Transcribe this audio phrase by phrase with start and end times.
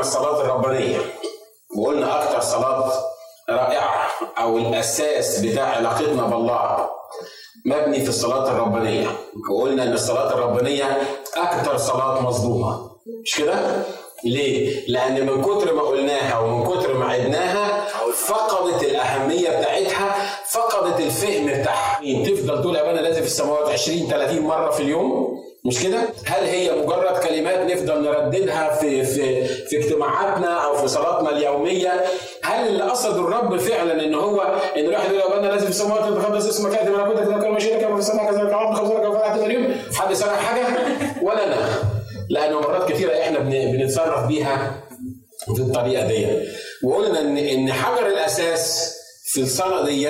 [0.00, 0.98] الصلاة الربانية.
[1.78, 2.92] وقلنا أكتر صلاة
[3.50, 6.90] رائعة أو الأساس بتاع علاقتنا بالله
[7.66, 9.08] مبني في الصلاة الربانية.
[9.52, 10.98] وقلنا إن الصلاة الربانية
[11.36, 12.90] أكتر صلاة مظلومة.
[13.22, 13.82] مش كده؟
[14.24, 17.86] ليه؟ لأن من كتر ما قلناها ومن كتر ما عدناها
[18.26, 20.14] فقدت الأهمية بتاعتها
[20.50, 22.00] فقدت الفهم بتاعها.
[22.24, 26.44] تفضل تقول يا أنا لازم في السماوات 20 30 مرة في اليوم؟ مش كده؟ هل
[26.46, 32.04] هي مجرد كلمات نفضل نرددها في في في اجتماعاتنا أو في صلاتنا اليومية؟
[32.42, 34.40] هل اللي قصد الرب فعلا إن هو
[34.76, 38.00] إن الواحد يقول أنا لازم في السماوات تتقدس اسمك ياتي ملكوتك تذكر مشيئتك كما في
[38.00, 40.66] السماء كذلك الأرض خبزك وفلا اليوم حد سمع حاجة؟
[41.22, 41.68] ولا أنا
[42.30, 44.84] لأنه مرات كثيره إحنا بنتصرف بيها
[45.56, 46.26] في الطريقة دي
[46.84, 50.08] وقلنا إن إن حجر الأساس في الصلاة دي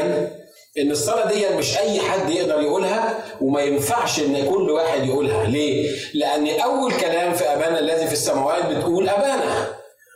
[0.79, 5.45] إن الصلاة دي مش أي حد يقدر يقولها وما ينفعش إن كل واحد يقولها.
[5.45, 9.69] ليه؟ لأن أول كلام في أبانا الذي في السماوات بتقول أبانا.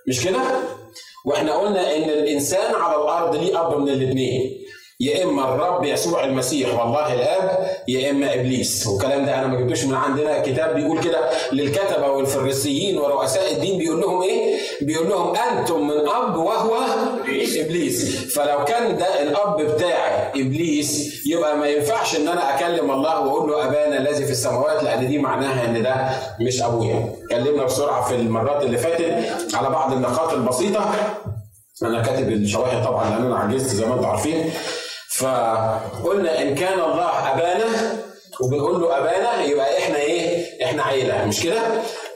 [0.08, 0.40] مش كده؟
[1.27, 4.64] وإحنا قلنا إن الإنسان على الأرض ليه أب من الاثنين
[5.00, 8.87] يا إما الرب يسوع المسيح والله الآب يا إما إبليس.
[8.87, 10.39] والكلام ده أنا ما جبتوش من عندنا.
[10.39, 16.36] كتاب بيقول كده للكتبة والفريسيين ورؤساء الدين بيقول لهم إيه؟ بيقول لهم أنتم من أب
[16.36, 16.77] وهو
[17.56, 18.25] إبليس.
[18.34, 23.64] فلو كان ده الأب بتاعي إبليس يبقى ما ينفعش إن أنا أكلم الله وأقول له
[23.67, 24.83] أبانا الذي في السماوات.
[24.83, 27.12] لأن دي معناها إن ده مش أبويا.
[27.25, 30.95] اتكلمنا بسرعة في المرات اللي فاتت على بعض النقاط البسيطة.
[31.83, 34.51] أنا كاتب الشواهد طبعا لأن أنا عجزت زي ما أنتم عارفين.
[35.19, 37.97] فقلنا إن كان الله ابانا
[38.41, 41.61] وبنقول له ابانا يبقى إحنا إيه؟ إحنا عيلة مش كده؟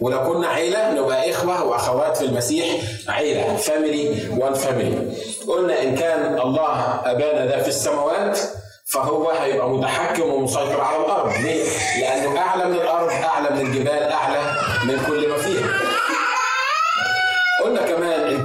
[0.00, 2.66] ولو كنا عيلة نبقى إخوة وأخوات في المسيح
[3.08, 5.12] عيلة family one family.
[5.48, 8.38] قلنا إن كان الله أبانا ده في السماوات
[8.86, 11.64] فهو هيبقى متحكم ومسيطر على الأرض، ليه؟
[12.00, 14.40] لأنه أعلى من الأرض، أعلى من الجبال، أعلى
[14.84, 15.87] من كل ما فيها.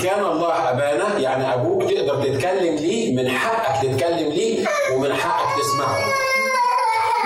[0.03, 5.99] كان الله أبانا يعني أبوك تقدر تتكلم ليه من حقك تتكلم ليه ومن حقك تسمعه.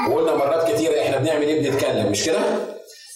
[0.10, 2.40] وقلنا مرات كتيرة إحنا بنعمل إيه؟ بنتكلم مش كده؟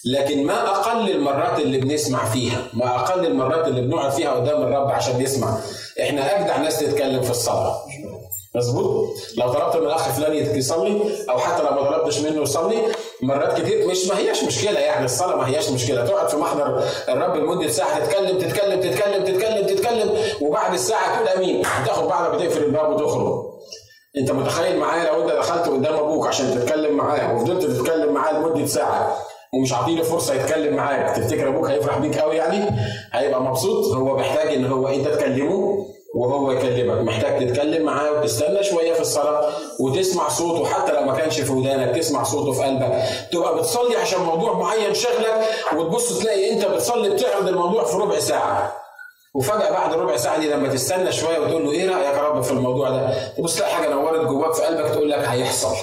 [0.04, 4.90] لكن ما أقل المرات اللي بنسمع فيها ما أقل المرات اللي بنقعد فيها قدام الرب
[4.90, 5.58] عشان نسمع.
[6.02, 7.82] إحنا أجدع ناس تتكلم في الصلاة.
[8.54, 9.08] مظبوط.
[9.36, 12.78] لو طلبت من الأخ فلان يصلي أو حتى لو ما طلبتش منه يصلي
[13.22, 16.06] مرات كتير مش ما هياش مشكلة يعني الصلاة ما هياش مشكلة.
[16.06, 21.62] تقعد في محضر الرب لمدة ساعة تتكلم تتكلم تتكلم تتكلم تتكلم وبعد الساعة تقول أمين.
[21.86, 23.42] تاخد بعضك وتقفل الباب وتخرج.
[24.16, 28.66] أنت متخيل معايا لو أنت دخلت قدام أبوك عشان تتكلم معاه وفضلت تتكلم معاه لمدة
[28.66, 29.16] ساعة
[29.54, 32.70] ومش عاطيله فرصة يتكلم معاك تفتكر أبوك هيفرح بيك قوي يعني؟
[33.12, 35.86] هيبقى مبسوط؟ هو محتاج إن هو أنت تكلمه.
[36.14, 37.00] وهو يكلمك.
[37.00, 39.50] محتاج تتكلم معاه وتستنى شوية في الصلاة
[39.80, 40.64] وتسمع صوته.
[40.64, 43.02] حتى لو ما كانش في ودانك تسمع صوته في قلبك.
[43.32, 45.44] تبقى بتصلي عشان موضوع معين شغلك
[45.76, 48.72] وتبص تلاقي انت بتصلي بتعرض الموضوع في ربع ساعة.
[49.34, 52.50] وفجأة بعد ربع ساعة دي لما تستنى شوية وتقول له إيه رأيك يا رب في
[52.50, 55.74] الموضوع ده؟ تبص تلاقي حاجة نورت جواك في قلبك تقول لك هيحصل.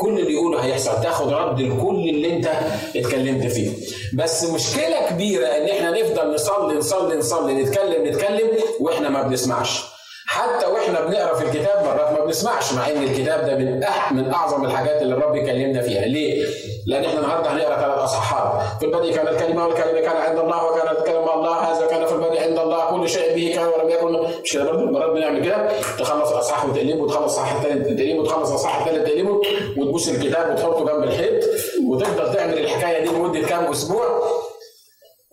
[0.00, 1.02] كل اللي يقوله هيحصل.
[1.02, 2.48] تاخد رد لكل اللي انت
[2.96, 3.70] اتكلمت فيه.
[4.14, 8.48] بس مشكلة كبيرة إن إحنا نفضل نصلي نصلي نصلي نتكلم نتكلم
[8.80, 9.91] وإحنا ما بنسمعش.
[10.32, 13.80] حتى وإحنا بنقرا في الكتاب مرات ما بنسمعش مع إن الكتاب ده من
[14.12, 16.44] من أعظم الحاجات اللي الرب يكلمنا فيها، ليه؟
[16.86, 20.96] لأن إحنا النهارده هنقرا ثلاث اصحاحات، في البدء كان الكلمة والكلمة كان عند الله وكان
[20.96, 21.54] الكلمة الله.
[21.54, 22.90] هذا كان في البدء عند الله.
[22.90, 24.40] كل شيء به كان ولم يكن.
[24.44, 28.86] مش كده برضه مرات بنعمل كده؟ تخلص الأصحاح وتقلبه وتخلص الأصحاح الثالث تقلبه وتخلص الأصحاح
[28.86, 29.40] الثالث تقلبه
[29.78, 31.44] وتبوس الكتاب وتحطه جنب الحيط
[31.88, 34.22] وتفضل تعمل الحكاية دي لمدة كام أسبوع.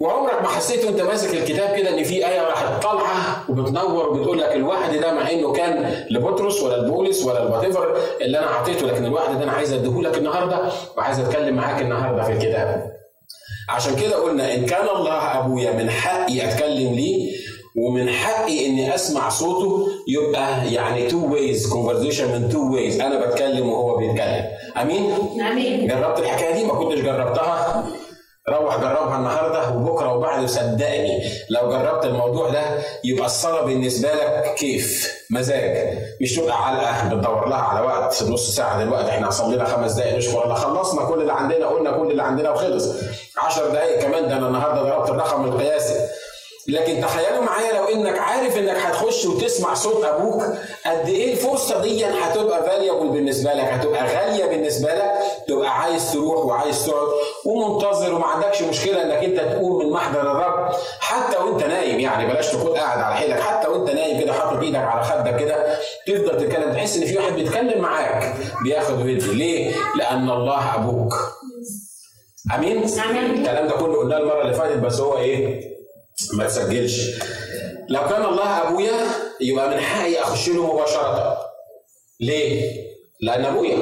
[0.01, 4.55] وعمرك ما حسيت وانت ماسك الكتاب كده ان في آية راحت طالعة وبتنور وبتقول لك
[4.55, 7.65] الوعد ده مع إنه كان لبطرس ولا لبولس ولا الـ what
[8.21, 12.31] اللي أنا اعطيته لكن الوعد ده أنا عايز أديهولك النهارده وعايز أتكلم معاك النهارده في
[12.31, 12.91] الكتاب.
[13.69, 17.31] عشان كده قلنا إن كان الله أبويا من حقي أتكلم ليه
[17.77, 23.69] ومن حقي إني أسمع صوته يبقى يعني two ways conversation من two ways أنا بتكلم
[23.69, 24.45] وهو بيتكلم
[24.81, 25.11] أمين؟
[25.51, 27.85] أمين جربت الحكاية دي ما كنتش جربتها
[28.47, 32.61] روح جربها النهارده وبكرة وبعده صدقني لو جربت الموضوع ده
[33.03, 35.97] يبقى الصلاة بالنسبة لك كيف؟ مزاج.
[36.21, 40.43] مش تبقى علقه بتدور لها على وقت نص ساعة دلوقتي إحنا صلينا خمس دقائق نشكر
[40.43, 42.87] الله خلصنا كل اللي عندنا قلنا كل اللي عندنا وخلص.
[43.37, 45.95] 10 دقائق كمان ده أنا النهارده ضربت الرقم القياسي.
[46.69, 50.43] لكن تخيلوا معايا لو انك عارف انك هتخش وتسمع صوت أبوك
[50.85, 55.11] قد إيه الفرصة دي هتبقى فاليبل بالنسبة لك؟ هتبقى غالية بالنسبة لك؟
[55.47, 57.07] تبقى عايز تروح وعايز تقعد
[57.45, 60.71] ومنتظر وما عندكش مشكلة انك انت تقوم من محضر الرب.
[60.99, 63.39] حتى وانت نايم يعني بلاش تكون قاعد على حيلك.
[63.39, 65.77] حتى وانت نايم كده حاطط إيدك على خدك كده
[66.07, 66.73] تفضل تتكلم.
[66.73, 68.33] تحس ان في واحد بيتكلم معاك
[68.63, 71.13] بياخد ويدي ليه؟ لأن الله أبوك.
[72.55, 73.39] أمين؟ أمين.
[73.39, 75.78] الكلام ده كله قلناه المرة اللي فاتت بس هو إيه؟
[76.33, 77.09] ما تسجلش.
[77.89, 79.07] لو كان الله أبويا
[79.41, 81.37] يبقى من حقي أخش له مباشرة.
[82.19, 82.71] ليه؟
[83.21, 83.77] لأن أبويا.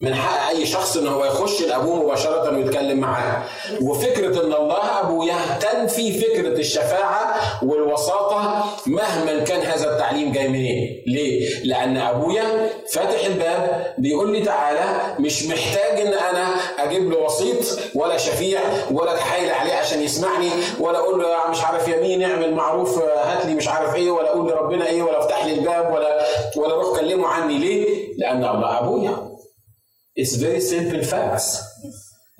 [0.00, 3.42] من حق أي شخص إن هو يخش لأبوه مباشرة ويتكلم معاه.
[3.82, 7.34] وفكرة إن الله ابويا تنفي فكرة الشفاعة
[7.64, 11.02] والوساطة مهما كان هذا التعليم جاي منين.
[11.06, 16.46] ليه؟ لأن أبويا فاتح الباب بيقول لي تعالى مش محتاج إن أنا
[16.78, 18.60] أجيب له وسيط ولا شفيع
[18.90, 20.50] ولا اتحايل عليه عشان يسمعني
[20.80, 24.48] ولا أقول له مش عارف يمين اعمل معروف هات لي مش عارف إيه ولا أقول
[24.50, 26.26] لربنا إيه ولا افتح لي الباب ولا
[26.56, 27.58] ولا روح كلمه عني.
[27.58, 29.35] ليه؟ لأن الله أبويا.
[30.20, 31.58] It's very simple facts.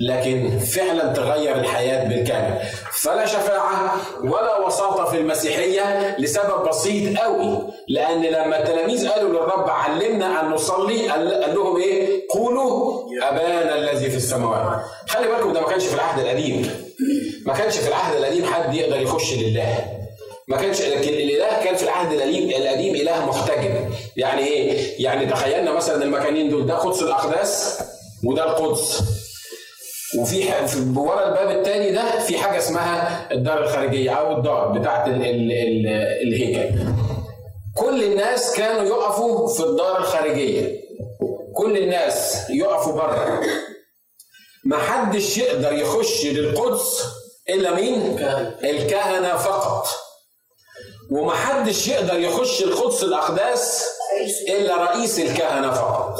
[0.00, 2.58] لكن فعلا تغير الحياة بالكامل.
[2.93, 7.58] فلا شفاعة ولا وساطة في المسيحية لسبب بسيط قوي.
[7.88, 14.17] لأن لما التلاميذ قالوا للرب علمنا أن نصلي قال لهم إيه؟ قولوا أبانا الذي في
[14.17, 14.81] السماوات.
[15.08, 16.70] خلي بالكم ده ما كانش في العهد القديم.
[17.46, 19.84] ما كانش في العهد القديم حد يقدر يخش لله.
[20.48, 25.72] ما كانش لكن الإله كان في العهد القديم القديم إله محتجب يعني إيه؟ يعني تخيلنا
[25.72, 27.78] مثلا المكانين دول ده قدس الأقداس
[28.25, 29.02] وده القدس.
[30.19, 30.48] وفي
[30.96, 35.87] ورا الباب الثاني ده في حاجة اسمها الدار الخارجية أو الدار بتاعت ال ال ال
[36.28, 36.78] الهيكل.
[37.76, 40.81] كل الناس كانوا يقفوا في الدار الخارجية.
[41.56, 43.40] كل الناس يقفوا بره
[44.64, 47.02] ما حدش يقدر يخش للقدس
[47.48, 48.19] إلا مين؟
[48.64, 49.87] الكهنه فقط.
[51.11, 53.85] ومحدش يقدر يخش القدس الأقداس
[54.49, 56.19] إلا رئيس الكهنة فقط.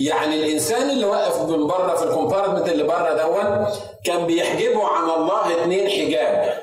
[0.00, 3.66] يعني الإنسان اللي واقف من بره في الكومبارتمنت اللي بره دون
[4.04, 6.60] كان بيحجبه عن الله اتنين حجاب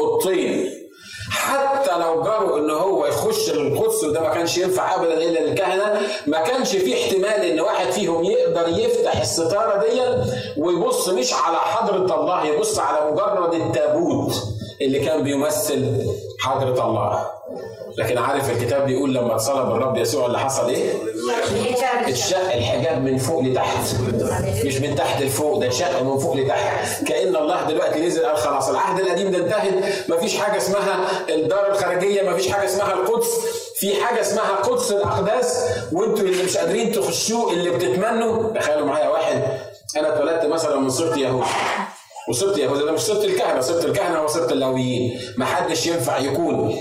[0.00, 0.70] أوضتين.
[1.30, 6.40] حتى لو جروا إن هو يخش للقدس وده ما كانش ينفع ابدا إلا للكهنة ما
[6.42, 10.00] كانش في احتمال إن واحد فيهم يقدر يفتح الستارة دي
[10.60, 14.34] ويبص مش على حضرة الله يبص على مجرد التابوت.
[14.80, 16.06] اللي كان بيمثل
[16.40, 17.26] حضرة الله
[17.98, 20.92] لكن عارف الكتاب بيقول لما اتصلب الرب يسوع اللي حصل إيه؟
[22.08, 23.94] اتشق الحجاب من فوق لتحت.
[24.64, 27.04] مش من تحت لفوق ده اتشق من فوق لتحت.
[27.04, 29.74] كأن الله دلوقتي نزل قال خلاص العهد القديم ده انتهت.
[30.10, 33.30] مفيش حاجة اسمها الدار الخارجية مفيش حاجة اسمها القدس.
[33.76, 35.64] في حاجة اسمها قدس الأقداس.
[35.92, 38.52] وانتوا اللي مش قادرين تخشوه اللي بتتمنوا.
[38.52, 39.42] تخيلوا معايا واحد
[39.96, 41.46] أنا اتولدت مثلا من صرت يهودي
[42.28, 46.76] وصرت يهوذا ده مش صرت الكهنة صرت الكهنة وصرت اللاويين ما حدش ينفع يكون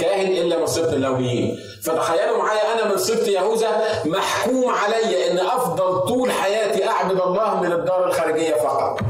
[0.00, 3.68] كاهن إلا من صرت اللاويين فتخيلوا معايا أنا من صرت يهوذا
[4.04, 9.00] محكوم علي إن أفضل طول حياتي أعبد الله من الدار الخارجية فقط.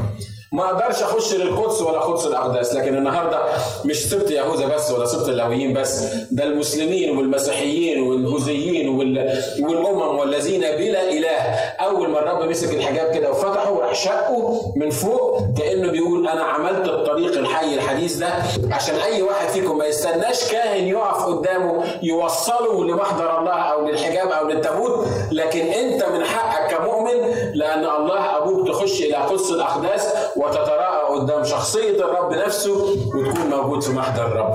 [0.53, 3.39] ما أقدرش أخش للقدس ولا قدس الاقداس لكن النهارده
[3.85, 11.11] مش سبت يهوذا بس ولا سبت اللاويين بس ده المسلمين والمسيحيين والبوذيين والأمم والذين بلا
[11.11, 11.39] إله
[11.87, 16.89] أول ما الرب مسك الحجاب كده وفتحه وراح شقه من فوق كأنه بيقول أنا عملت
[16.89, 18.29] الطريق الحي الحديث ده
[18.73, 24.49] عشان أي واحد فيكم ما يستناش كاهن يقف قدامه يوصله لمحضر الله أو للحجاب أو
[24.49, 31.45] للتابوت لكن أنت من حقك كمؤمن لأن الله أبوك تخش إلى قدس الأقداس وتتراءى قدام
[31.45, 32.73] شخصية الرب نفسه
[33.15, 34.55] وتكون موجود في محضر الرب.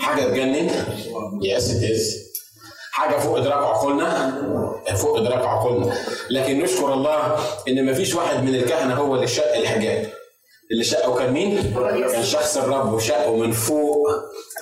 [0.00, 0.70] حاجة تجنن؟
[1.42, 2.27] يس ات
[2.98, 4.32] حاجة فوق إدراك عقولنا
[4.96, 5.92] فوق إدراك عقولنا.
[6.30, 7.36] لكن نشكر الله
[7.68, 10.06] إن مفيش واحد من الكهنة هو اللي شق الحجاب.
[10.72, 11.74] اللي شقه كان مين؟
[12.12, 14.08] كان شخص الرب وشقه من فوق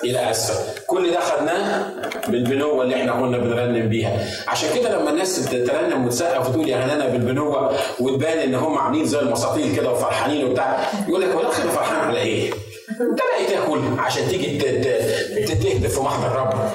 [0.05, 0.81] إلى أسفل.
[0.87, 1.93] كل ده خدناه
[2.29, 4.27] بالبنوة اللي إحنا كنا بنرنم بيها.
[4.49, 9.19] عشان كده لما الناس تترنم وتسقف وتقول يا هنانا بالبنوة وتبان إن هم عاملين زي
[9.19, 12.51] المساطيل كده وفرحانين وبتاع يقول لك هو الأخ فرحان على إيه؟
[13.01, 14.59] أنت بقى تاكل عشان تيجي
[15.47, 16.71] تهدف في محضر الرب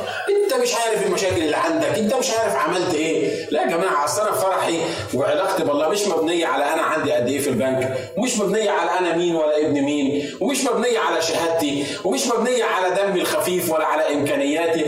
[0.61, 1.97] مش عارف المشاكل اللي عندك.
[1.97, 3.45] انت مش عارف عملت إيه.
[3.51, 4.79] لا يا جماعة اصل أنا فرحي
[5.13, 9.15] وعلاقتي بالله مش مبنية على أنا عندي قد إيه في البنك ومش مبنية على أنا
[9.17, 14.13] مين ولا ابن مين ومش مبنية على شهادتي ومش مبنية على دمي الخفيف ولا على
[14.13, 14.85] إمكانياتي.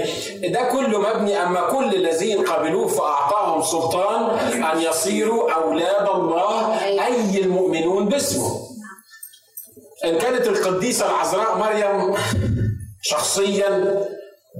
[0.50, 4.24] ده كله مبني أما كل الذين قبلوه فأعطاهم سلطان
[4.63, 8.60] أن يصيروا أولاد الله أي المؤمنون باسمه.
[10.06, 12.15] إن كانت القديسة العذراء مريم
[13.01, 14.01] شخصيا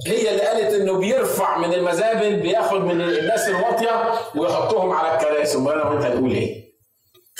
[0.06, 5.72] هي اللي قالت إنه بيرفع من المزابل بياخد من الناس الواطية ويحطهم على الكراسي أمال
[5.72, 6.64] أنا وأنت نقول إيه؟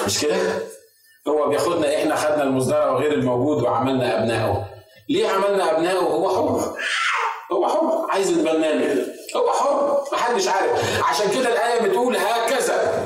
[0.06, 0.36] مش كده؟
[1.28, 4.64] هو بياخدنا إحنا خدنا المصدر وغير الموجود وعملنا أبنائه.
[5.08, 6.76] ليه عملنا أبنائه؟ هو حر.
[7.52, 8.96] هو حر عايز يتبنانا
[9.36, 13.04] هو حر محدش عارف عشان كده الآية بتقول هكذا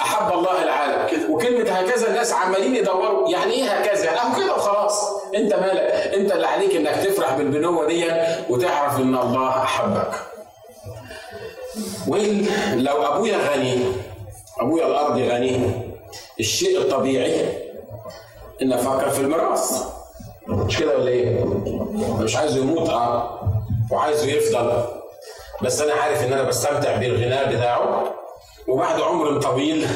[0.00, 4.51] أحب الله العالم وكلمة هكذا الناس عمالين يدوروا يعني إيه هكذا يعني كده
[5.34, 5.80] انت مالك؟
[6.14, 8.04] انت اللي عليك انك تفرح بالبنوة دي
[8.48, 10.10] وتعرف ان الله أحبك.
[12.08, 13.78] ولو أبويا غني
[14.60, 15.70] أبويا الأرض غني
[16.40, 17.46] الشيء الطبيعي
[18.62, 19.82] إن أفكر في الميراث.
[20.48, 21.44] مش كده ولا إيه؟
[22.20, 23.40] مش عايزه يموت آه.
[23.90, 24.84] وعايزه يفضل.
[25.62, 28.14] بس أنا عارف إن أنا بستمتع بالغناء بتاعه.
[28.68, 29.86] وبعد عمر طويل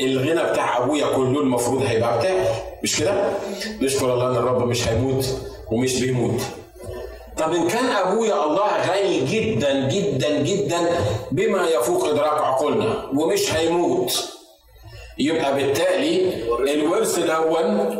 [0.00, 2.46] الغنى بتاع أبويا كله المفروض هيبقى بتاعي
[2.82, 3.30] مش كده؟
[3.82, 5.24] نشكر الله إن الرب مش هيموت
[5.72, 6.40] ومش بيموت.
[7.38, 10.78] طب إن كان أبويا الله غني جدا جدا جدا
[11.32, 14.28] بما يفوق إدراك عقولنا ومش هيموت.
[15.18, 16.32] يبقى بالتالي
[16.74, 17.98] الورث الأول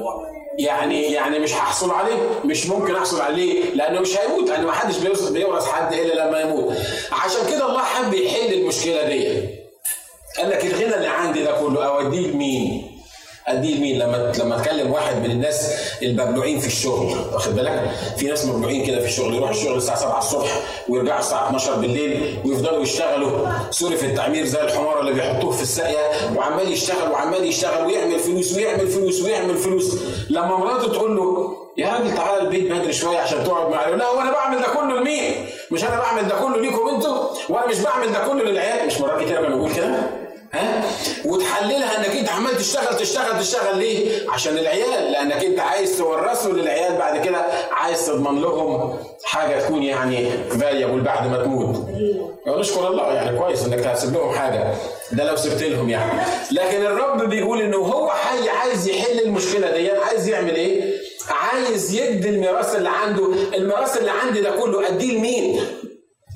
[0.58, 4.96] يعني يعني مش هحصل عليه مش ممكن أحصل عليه لأنه مش هيموت لأن ما حدش
[5.30, 6.72] بيورث حد إلا لما يموت.
[7.12, 9.57] عشان كده الله حب يحل المشكلة دي.
[10.38, 12.94] قال لك الغنى اللي عندي ده كله اوديه لمين؟
[13.46, 18.44] أديه لمين؟ لما لما تكلم واحد من الناس المبلوعين في الشغل واخد بالك؟ في ناس
[18.44, 23.48] مبلوعين كده في الشغل يروح الشغل الساعة 7 الصبح ويرجعوا الساعة 12 بالليل ويفضلوا يشتغلوا.
[23.70, 28.54] سوري في التعمير زي الحمار اللي بيحطوه في الساقية وعمال يشتغل وعمال يشتغل ويعمل فلوس
[28.56, 29.96] ويعمل فلوس ويعمل فلوس.
[30.30, 34.30] لما مراته تقول له يا راجل تعالى البيت بدري شوية عشان تقعد معايا لا وأنا
[34.32, 38.18] بعمل ده كله لمين؟ مش أنا بعمل ده كله ليكم أنتوا؟ وأنا مش بعمل ده
[38.28, 40.82] كله للعيال؟ مش مرات كتير بنقول كده؟ ها
[41.24, 46.96] وتحللها انك انت عمال تشتغل تشتغل تشتغل ليه؟ عشان العيال لانك انت عايز تورثه للعيال
[46.98, 47.38] بعد كده
[47.72, 51.76] عايز تضمن لهم حاجة تكون يعني فاليبل بعد ما تموت.
[52.46, 54.74] نشكر الله يعني كويس انك هتسيب لهم حاجة
[55.12, 56.12] ده لو سبت لهم يعني.
[56.52, 60.94] لكن الرب بيقول إنه هو حي عايز يحل المشكلة دي عايز يعمل إيه؟
[61.30, 65.60] عايز يدي الميراث اللي عنده، الميراث اللي عندي ده كله أديه لمين؟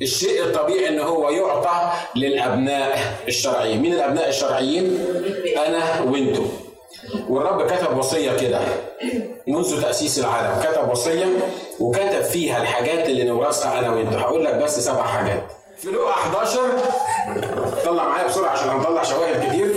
[0.02, 3.82] الشيء الطبيعي ان هو يعطى للأبناء الشرعيين.
[3.82, 5.06] مين الأبناء الشرعيين؟
[5.66, 6.49] أنا وأنتم
[7.28, 8.61] والرب كتب وصية كده
[9.46, 10.62] منذ تأسيس العالم.
[10.62, 11.26] كتب وصية
[11.80, 15.42] وكتب فيها الحاجات اللي نورثها أنا وأنتم هقول لك بس سبع حاجات.
[15.78, 16.61] في لقا 11
[17.84, 19.75] طلع معايا بسرعة عشان هنطلع شواهد كتير.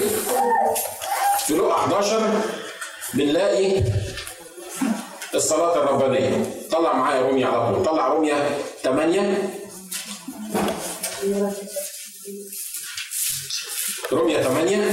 [1.45, 2.21] في لقا 11
[3.13, 3.81] بنلاقي
[5.35, 6.45] الصلاة الربانية.
[6.71, 7.85] طلع معايا روميا على طول.
[7.85, 8.35] طلع روميا
[8.83, 9.49] 8
[14.13, 14.91] رمية 8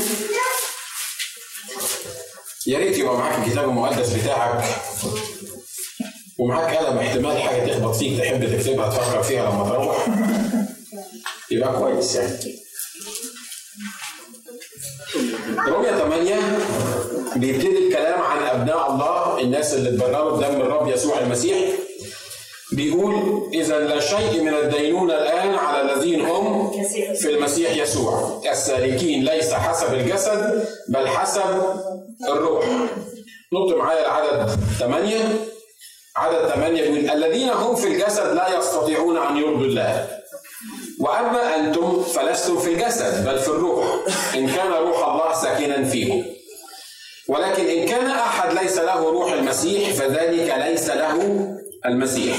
[2.66, 4.64] يا ريت يبقى معاك الكتاب المقدس بتاعك.
[6.38, 10.06] ومعاك قلم احتمال حاجة تخبط فيك تحب تكتبها تفكر فيها لما تروح.
[11.50, 12.58] يبقى كويس يعني.
[15.68, 16.40] رمية 8
[17.36, 21.58] بيبتدي الكلام عن أبناء الله الناس اللي اتبرروا بدم الرب يسوع المسيح.
[22.72, 26.70] بيقول إذا لا شيء من الدينونة الآن على الذين هم
[27.20, 28.40] في المسيح يسوع.
[28.50, 31.62] السالكين ليس حسب الجسد بل حسب
[32.28, 32.64] الروح.
[33.52, 35.18] نط معايا العدد ثمانية.
[36.16, 40.08] عدد ثمانية بيقول الذين هم في الجسد لا يستطيعون أن يرضوا الله.
[41.00, 43.86] وأما أنتم فلستم في الجسد بل في الروح.
[44.34, 46.24] إن كان روح الله ساكنا فيكم
[47.28, 51.48] ولكن إن كان أحد ليس له روح المسيح فذلك ليس له
[51.86, 52.36] المسيح.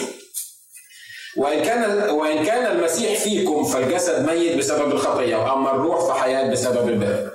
[1.37, 7.31] وإن كان وإن كان المسيح فيكم فالجسد ميت بسبب الخطية وأما الروح فحياة بسبب البر.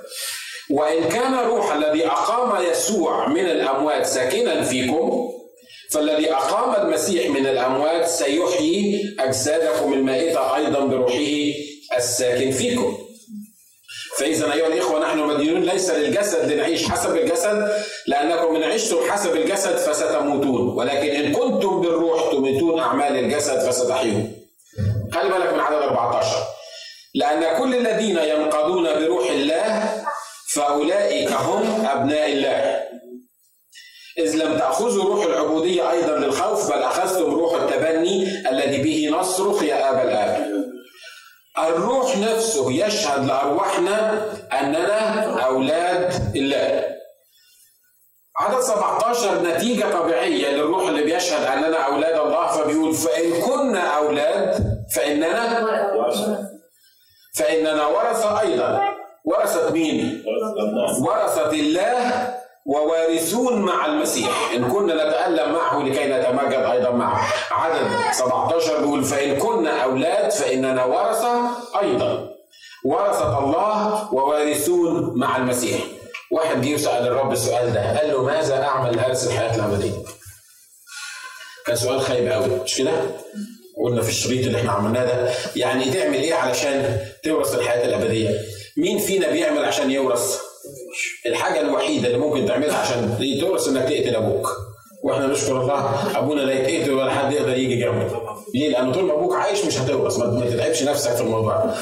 [0.69, 5.29] وإن كان روح الذي أقام يسوع من الأموات ساكنا فيكم
[5.91, 11.53] فالذي أقام المسيح من الأموات سيحيي أجسادكم المائتة أيضا بروحه
[11.97, 12.97] الساكن فيكم.
[14.19, 17.71] فإذا أيها الإخوة نحن مدينون ليس للجسد لنعيش حسب الجسد
[18.07, 24.35] لأنكم إن عشتم حسب الجسد فستموتون ولكن إن كنتم بالروح تميتون أعمال الجسد فستحيون.
[25.13, 26.37] خلي بالك من عدد 14
[27.15, 29.83] لأن كل الذين ينقضون بروح الله
[30.53, 32.79] فأولئك هم أبناء الله.
[34.17, 39.89] إذ لم تأخذوا روح العبودية أيضا للخوف بل أخذتم روح التبني الذي به نصرخ يا
[39.89, 40.49] أبا الآب
[41.57, 42.17] الروح
[43.19, 44.25] يشهد لأرواحنا
[44.61, 46.83] أننا أولاد الله.
[48.39, 54.63] عدد 17 نتيجة طبيعية للروح اللي بيشهد أننا أولاد الله فبيقول فإن كنا أولاد
[54.95, 55.65] فإننا
[57.35, 58.81] فإننا ورثة أيضا.
[59.25, 60.23] ورثة مين؟
[61.01, 62.27] ورثة الله
[62.65, 64.51] ووارثون مع المسيح.
[64.55, 70.85] إن كنا نتألم معه لكي نتمجد أيضا معه عدد 17 بيقول فإن كنا أولاد فإننا
[70.85, 71.49] ورثة
[71.79, 72.38] أيضا.
[72.85, 75.79] ورثة الله ووارثون مع المسيح
[76.31, 79.91] واحد جه يسأل الرب السؤال ده قال له ماذا أعمل لأرث الحياة الأبدية؟
[81.65, 82.91] كان سؤال خايب قوي مش كده؟
[83.85, 88.39] قلنا في الشريط اللي إحنا عملناه ده يعني تعمل إيه علشان تورث الحياة الأبدية؟
[88.77, 90.39] مين فينا بيعمل عشان يورث؟
[91.25, 94.68] الحاجة الوحيدة اللي ممكن تعملها عشان تورث إنك تقتل أبوك.
[95.03, 98.11] وإحنا نشكر الله أبونا لا يتقتل ولا حد يقدر يجي جنبه.
[98.55, 101.73] ليه؟ لأن طول ما أبوك عايش مش هتورث ما تتعبش نفسك في الموضوع.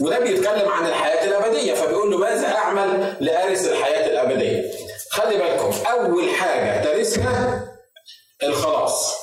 [0.00, 4.70] وده بيتكلم عن الحياة الأبدية فبيقول له ماذا أعمل لأرث الحياة الأبدية؟
[5.10, 7.64] خلي بالكم أول حاجة ترثها
[8.42, 9.14] الخلاص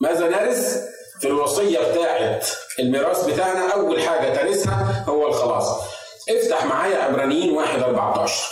[0.00, 0.88] ماذا نرث؟
[1.20, 2.46] في الوصية بتاعت
[2.78, 5.68] الميراث بتاعنا أول حاجة ترثها هو الخلاص
[6.30, 8.44] افتح معايا عبرانيين واحد 14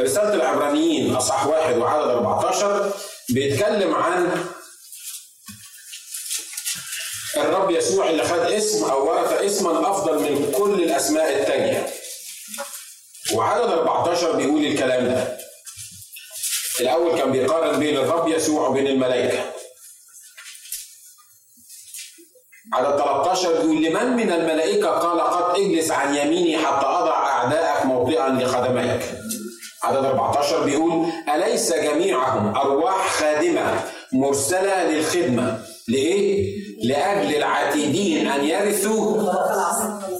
[0.00, 2.92] رسالة العبرانيين أصح واحد وعدد 14
[3.28, 4.44] بيتكلم عن
[7.36, 11.86] الرب يسوع اللي خد اسم أو ورث اسما أفضل من كل الأسماء التانية.
[13.34, 15.38] وعدد 14 بيقول الكلام ده.
[16.80, 19.52] الأول كان بيقارن بين الرب يسوع وبين الملائكة.
[22.74, 28.28] عدد 13 بيقول لمن من الملائكة قال قد اجلس عن يميني حتى أضع أعداءك موطئا
[28.28, 29.02] لقدميك
[29.84, 33.80] عدد 14 بيقول أليس جميعهم أرواح خادمة
[34.12, 39.32] مرسلة للخدمة لإيه؟ لأجل العتيدين أن يرثوا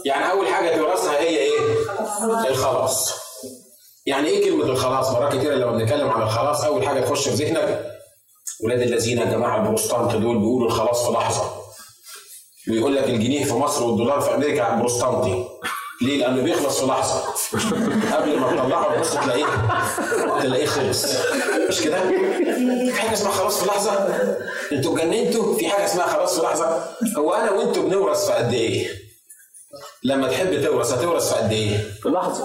[0.05, 1.61] يعني أول حاجة تورثها هي إيه؟
[2.49, 3.12] الخلاص
[4.07, 7.87] يعني إيه كلمة الخلاص؟ مرات كتير لما بنتكلم عن الخلاص أول حاجة تخش في ذهنك
[8.64, 11.50] ولاد الذين يا جماعة البروتستانت دول بيقولوا الخلاص في لحظة
[12.71, 15.45] ويقول لك الجنيه في مصر والدولار في أمريكا على البروستانتي
[16.02, 17.23] ليه؟ لأنه بيخلص في لحظة
[18.16, 19.47] قبل ما تطلعه تبص تلاقيه
[20.42, 21.07] تلاقيه خلص
[21.69, 22.00] مش كده؟
[22.87, 23.92] في حاجة اسمها خلاص في لحظة؟
[24.73, 26.85] أنتوا اتجننتوا؟ في حاجة اسمها خلاص في لحظة؟
[27.16, 28.88] هو أنا وأنتوا بنورث في قد إيه؟
[30.04, 32.45] لما تحب تورث هتورث في قد إيه؟ في لحظة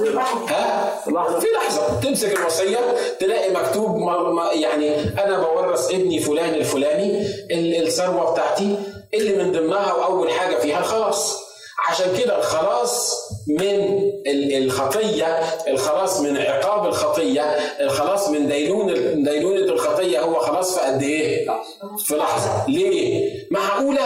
[0.50, 1.40] ها؟ في لحظة.
[1.40, 2.80] في لحظة تمسك الوصية
[3.20, 7.22] تلاقي مكتوب ما ما يعني أنا بورث ابني فلان الفلاني
[7.52, 8.76] ال- الثروة بتاعتي
[9.14, 11.45] اللي من ضمنها وأول حاجة فيها الخلاص
[11.90, 13.16] عشان كده الخلاص
[13.48, 13.70] من
[14.28, 15.26] ال- الخطية
[15.68, 17.42] الخلاص من عقاب الخطية
[17.80, 21.48] الخلاص من دينون دينونة الخطية هو خلاص في قد إيه؟
[22.06, 22.66] في لحظة.
[22.68, 24.02] ليه؟ معقولة؟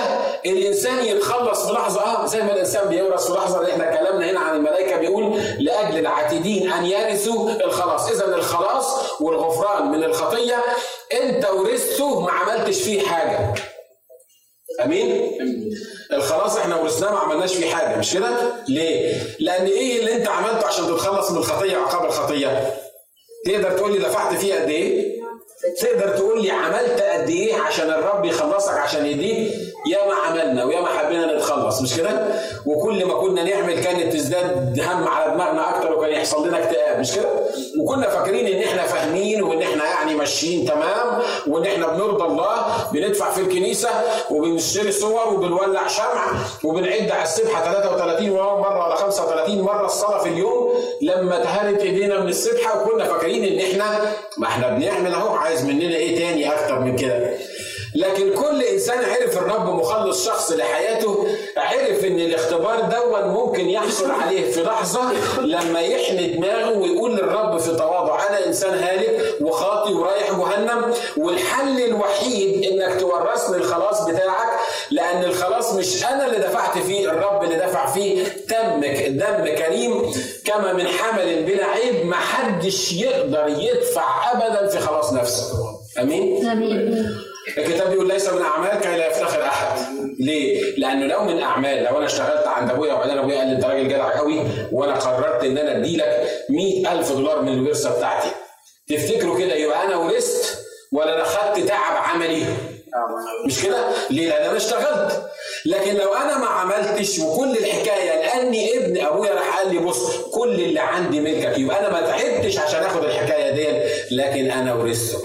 [0.46, 2.02] الإنسان يتخلص في لحظة.
[2.02, 6.72] آه زي ما الإنسان بيورث في لحظة إحنا كلامنا هنا عن الملائكة بيقول لأجل العاتدين
[6.72, 8.10] أن يرثوا الخلاص.
[8.12, 10.64] إذا الخلاص والغفران من الخطية
[11.24, 13.54] أنت ورثته ما عملتش فيه حاجة.
[14.86, 15.32] أمين؟
[16.14, 20.68] الخلاص إحنا ورثناه ما عملناش فيه حاجة مش كده؟ ليه؟ لأن إيه اللي أنت عملته
[20.68, 22.74] عشان تتخلص من الخطية عقاب الخطية؟
[23.46, 25.20] تقدر تقول لي دفعت فيه قد إيه؟
[25.82, 29.52] تقدر تقول لي عملت قد إيه عشان الرب يخلصك عشان يديك؟
[29.88, 32.28] يا ما عملنا ويا ما حبينا نتخلص مش كده؟
[32.66, 37.16] وكل ما كنا نعمل كانت تزداد هم على دماغنا أكتر وكان يحصل لنا اكتئاب مش
[37.16, 37.30] كده؟
[37.80, 43.32] وكنا فاكرين إن إحنا فاهمين وإن إحنا يعني ماشيين تمام وإن إحنا بنرضى الله بندفع
[43.32, 43.90] في الكنيسة
[44.32, 46.26] وبنشتري صور وبنولع شمع
[46.64, 52.28] وبنعد على السبحة 33 مرة ولا 35 مرة الصلاة في اليوم لما تهانت إيدينا من
[52.30, 56.96] السبحة وكنا فاكرين إن إحنا ما إحنا بنعمل أهو عايز مننا إيه تاني أكتر من
[56.96, 57.30] كده؟
[57.96, 64.52] لكن كل إنسان عرف الرب مخلص شخص لحياته عرف إن الاختبار دون ممكن يحصل عليه
[64.52, 65.02] في لحظة
[65.42, 72.64] لما يحن دماغه ويقول للرب في تواضع أنا إنسان هالك وخاطي ورايح جهنم والحل الوحيد
[72.72, 74.60] إنك تورثني الخلاص بتاعك
[74.92, 78.82] لأن الخلاص مش أنا اللي دفعت فيه الرب اللي دفع فيه دم
[79.18, 80.12] دم كريم
[80.46, 85.54] كما من حمل بلا عيب ما حدش يقدر يدفع ابدا في خلاص نفسه.
[86.02, 87.06] أمين؟ آمين.
[87.58, 89.78] الكتاب بيقول ليس من أعمال كي لا يفتخر احد
[90.20, 93.66] ليه؟ لأنه لو من أعمال لو أنا اشتغلت عند أبويا وبعدين أبويا قال لي أنت
[93.66, 94.40] راجل جدع قوي
[94.72, 98.30] وأنا قررت إن أنا أدي لك 100000 دولار من الورثة بتاعتي
[98.90, 100.58] تفتكروا كده يبقى أنا ورثت
[100.92, 102.44] ولا أنا خدت تعب عملي؟
[103.46, 105.22] مش كده؟ ليه؟ لأن أنا اشتغلت
[105.66, 110.50] لكن لو أنا ما عملتش وكل الحكاية لأني ابن أبويا راح قال لي بص كل
[110.54, 113.79] اللي عندي ملكك يبقى أنا ما تعبتش عشان آخد الحكاية دي
[114.12, 115.20] لكن أنا ورثته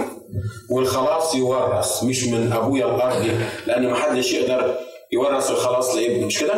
[0.71, 3.31] والخلاص يورث مش من أبويا الارضي
[3.67, 4.75] لأن ما حدش يقدر
[5.13, 6.27] يورث الخلاص لابنه.
[6.27, 6.55] مش كده؟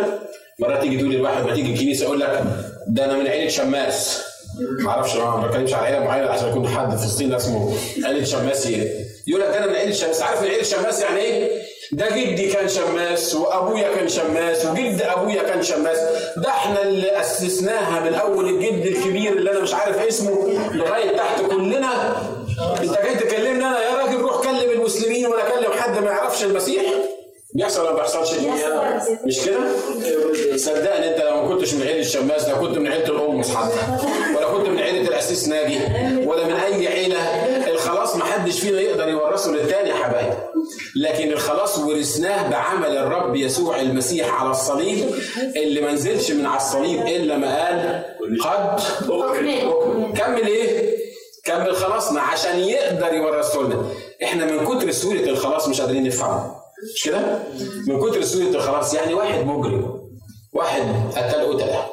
[0.58, 2.42] مرات تيجي تقول للواحد ما تيجي الكنيسة يقول لك
[2.88, 4.22] ده أنا من عيلة شماس.
[4.80, 8.88] ما أعرفش ما بتكلمش على عيلة معينة عشان يكون حد في فلسطين اسمه عيلة شماسي
[9.26, 10.22] يقول لك ده أنا من عيلة شماس.
[10.22, 11.50] عارف عيلة شماس يعني إيه؟
[11.92, 15.98] ده جدي كان شماس وأبويا كان شماس وجد أبويا كان شماس.
[16.36, 21.40] ده إحنا اللي أسسناها من أول الجد الكبير اللي أنا مش عارف اسمه لغاية تحت
[21.50, 22.16] كلنا.
[22.82, 26.82] أنت جاي تكلمني أنا يا راجل؟ روح كلم المسلمين ولا كلم حد ما يعرفش المسيح.
[27.54, 28.30] بيحصل ولا ما بيحصلش
[29.24, 29.58] مش كده؟
[30.56, 33.80] صدقني أنت لو ما كنتش من عيلة الشماس لو كنت من عيلة الامس حتى
[34.36, 35.78] ولا كنت من عيلة الأسيس ناجي
[36.26, 37.16] ولا من أي عيلة.
[37.86, 40.32] الخلاص ما حدش فينا يقدر يورثه للتاني يا حبايب.
[40.96, 45.04] لكن الخلاص ورثناه بعمل الرب يسوع المسيح على الصليب
[45.56, 48.04] اللي ما نزلش من على الصليب إلا ما قال
[48.42, 48.80] قد.
[50.18, 50.96] كمل إيه؟
[51.44, 53.86] كمل خلاصنا عشان يقدر يورثه لنا.
[54.22, 56.54] إحنا من كتر سهولة الخلاص مش قادرين نفهمه.
[56.94, 57.38] مش كده؟
[57.88, 60.00] من كتر سهولة الخلاص يعني واحد مجرم.
[60.52, 60.82] واحد
[61.16, 61.86] قتل قتلة.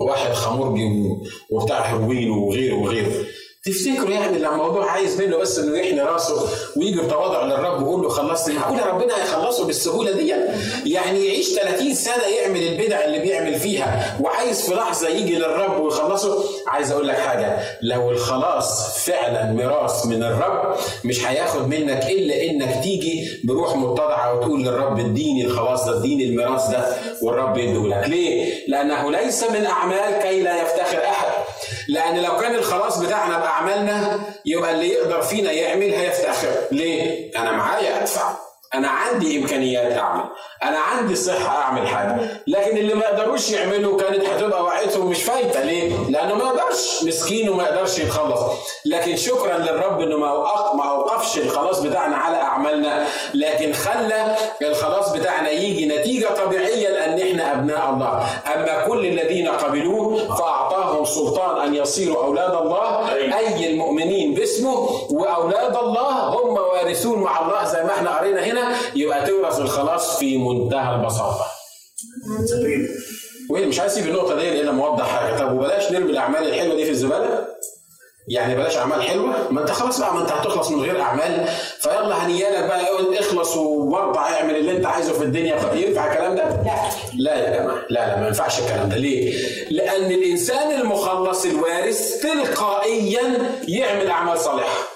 [0.00, 1.06] واحد خمرجي
[1.50, 3.12] وبتاع هيروين وغيره وغيره.
[3.64, 8.08] تفتكروا يعني لما الموضوع عايز منه بس إنه يحني راسه ويجي بتواضع للرب ويقول له
[8.08, 10.34] خلصت معقول ربنا هيخلصه بالسهولة دي؟
[10.92, 16.44] يعني يعيش 30 سنة يعمل البدع اللي بيعمل فيها وعايز في لحظة يجي للرب ويخلصه.
[16.66, 22.82] عايز أقول لك حاجة لو الخلاص فعلا ميراث من الرب مش هياخد منك إلا إنك
[22.82, 26.86] تيجي بروح متضعة وتقول للرب اديني الخلاص ده اديني الميراث ده
[27.22, 28.08] والرب يديهولك.
[28.08, 31.33] ليه؟ لأنه ليس من أعمال كي لا يفتخر أحد.
[31.88, 38.02] لأن لو كان الخلاص بتاعنا بأعمالنا يبقى اللي يقدر فينا يعمل هيفتخر ليه؟ أنا معايا
[38.02, 38.30] أدفع.
[38.74, 40.24] أنا عندي إمكانيات أعمل.
[40.62, 42.16] أنا عندي صحة أعمل حاجة.
[42.46, 45.62] لكن اللي ما يقدروش يعملوا كانت هتبقى وقعتهم مش فايتة.
[45.62, 48.40] ليه؟ لأنه ما يقدرش مسكين وما يقدرش يتخلص.
[48.86, 50.26] لكن شكرا للرب إنه ما
[50.74, 53.06] ما أوقفش الخلاص بتاعنا على أعمالنا.
[53.34, 58.26] لكن خلى الخلاص بتاعنا يجي نتيجة طبيعية لأن إحنا أبناء الله.
[58.54, 63.12] أما كل الذين قبلوه فأعطاهم سلطان أن يصيروا أولاد الله.
[63.38, 66.33] أي المؤمنين باسمه وأولاد الله
[66.84, 71.44] وارثون مع الله زي ما إحنا قرينا هنا يبقى تورث الخلاص في منتهى البساطة.
[73.50, 75.36] وين مش عايز اسيب النقطة دي الا موضح حاجة.
[75.38, 77.46] طب وبلاش نرمي الأعمال الحلوة دي في الزبالة؟
[78.28, 81.48] يعني بلاش أعمال حلوة؟ ما أنت خلاص بقى ما أنت هتخلص من غير أعمال.
[81.80, 82.84] فيلا هنيالك بقى
[83.20, 85.72] اخلص وبرضه اعمل اللي أنت عايزه في الدنيا.
[85.74, 86.74] ينفع الكلام ده؟ لا.
[87.18, 88.96] لا يا جماعة لا لا ما ينفعش الكلام ده.
[88.96, 89.34] ليه؟
[89.70, 93.22] لأن الإنسان المخلص الوارث تلقائيا
[93.68, 94.93] يعمل أعمال صالحة.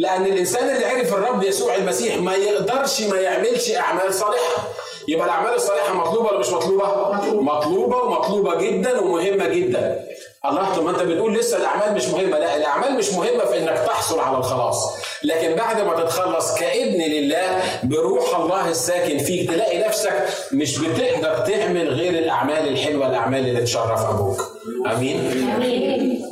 [0.00, 4.68] لأن الإنسان اللي عرف الرب يسوع المسيح ما يقدرش ما يعملش أعمال صالحة.
[5.08, 10.04] يبقى الأعمال الصالحة مطلوبة ولا مش مطلوبة؟ مطلوبة ومطلوبة جدا ومهمة جدا.
[10.44, 12.38] الله طب ما أنت بتقول لسه الأعمال مش مهمة.
[12.38, 14.92] لا الأعمال مش مهمة في إنك تحصل على الخلاص.
[15.24, 21.88] لكن بعد ما تتخلص كابن لله بروح الله الساكن فيك تلاقي نفسك مش بتقدر تعمل
[21.88, 24.40] غير الأعمال الحلوة الأعمال اللي تشرف أبوك.
[24.86, 26.26] آمين؟ آمين.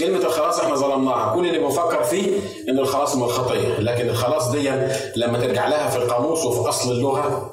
[0.00, 2.26] كلمة الخلاص إحنا ظلمناها، كل اللي بنفكر فيه
[2.68, 4.70] إن الخلاص من الخطية، لكن الخلاص دي
[5.16, 7.52] لما ترجع لها في القاموس وفي أصل اللغة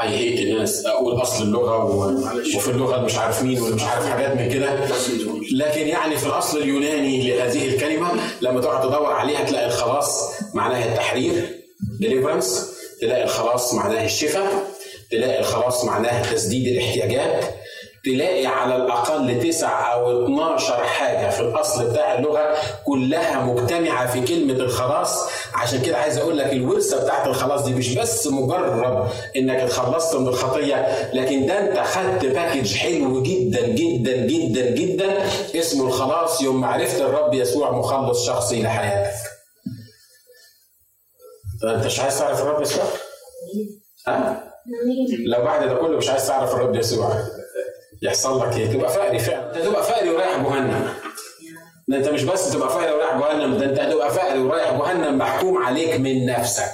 [0.00, 1.84] اي هيت الناس أقول أصل اللغة
[2.56, 4.78] وفي اللغة مش عارف مين واللي مش عارف حاجات من كده.
[5.52, 8.08] لكن يعني في الأصل اليوناني لهذه الكلمة
[8.40, 11.48] لما تقعد تدور عليها تلاقي الخلاص معناها التحرير
[12.00, 14.72] deliverance تلاقي الخلاص معناه الشفاء.
[15.10, 17.44] تلاقي الخلاص معناه تسديد الاحتياجات.
[18.04, 24.52] تلاقي على الأقل تسع أو 12 حاجة في الأصل بتاع اللغة كلها مجتمعة في كلمة
[24.54, 30.16] الخلاص عشان كده عايز أقول لك الورثة بتاعت الخلاص دي مش بس مجرد إنك اتخلصت
[30.16, 35.22] من الخطية لكن ده أنت خدت package حلو جدا جدا جدا جدا
[35.54, 39.12] اسمه الخلاص يوم عرفت الرب يسوع مخلص شخصي لحياتك.
[41.64, 42.84] أنت مش عايز تعرف الرب يسوع؟
[44.08, 44.52] ها؟
[45.26, 47.14] لو بعد ده كله مش عايز تعرف الرب يسوع
[48.02, 50.88] يحصل لك إيه؟ تبقى فقري فعلا، أنت تبقى فقري ورايح جهنم.
[51.88, 55.62] ده أنت مش بس تبقى فقري ورايح جهنم، ده أنت هتبقى فقري ورايح جهنم محكوم
[55.62, 56.70] عليك من نفسك.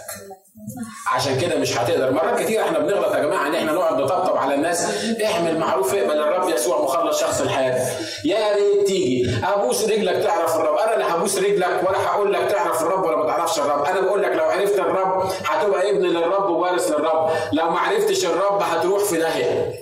[1.13, 2.11] عشان كده مش هتقدر.
[2.13, 4.87] مرات كتير إحنا بنغلط يا جماعة إن إحنا نقعد نطبطب على الناس.
[5.25, 7.83] اعمل معروف اقبل الرب يسوع مخلص شخص لحياتك
[8.25, 9.31] يا ريت تيجي.
[9.45, 10.77] ابوس رجلك تعرف الرب.
[10.77, 13.85] أنا لا هبوس رجلك ولا هقول لك تعرف الرب ولا ما تعرفش الرب.
[13.85, 17.31] أنا بقول لك لو عرفت الرب هتبقى ابن للرب ووارث للرب.
[17.53, 19.73] لو ما عرفتش الرب هتروح في داهيه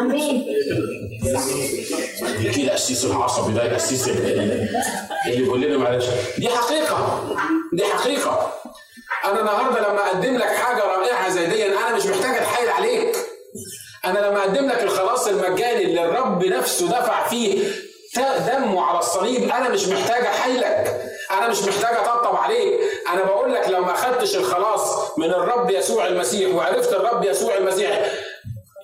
[0.00, 0.46] أمين.
[2.44, 4.66] كده القسيس العصبي ده القسيس اللي
[5.36, 6.04] بيقول لنا معلش.
[6.38, 7.22] دي حقيقة.
[7.72, 8.52] دي حقيقة.
[9.24, 13.16] أنا النهارده لما أقدم لك حاجة رائعة زي دي أنا مش محتاج أتحايل عليك.
[14.04, 17.72] أنا لما أقدم لك الخلاص المجاني اللي الرب نفسه دفع فيه
[18.46, 21.02] دمه على الصليب أنا مش محتاج أحايلك.
[21.30, 22.80] أنا مش محتاج أطبطب عليك.
[23.12, 28.10] أنا بقول لك لو ما خدتش الخلاص من الرب يسوع المسيح وعرفت الرب يسوع المسيح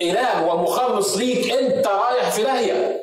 [0.01, 3.01] إله ومخلص ليك أنت رايح في داهية.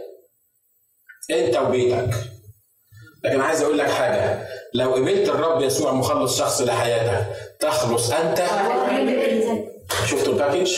[1.31, 2.11] أنت وبيتك.
[3.25, 4.47] لكن عايز أقول لك حاجة.
[4.75, 7.27] لو قبلت الرب يسوع مخلص شخص لحياتك
[7.61, 8.43] تخلص أنت.
[10.07, 10.71] شفتوا ال package؟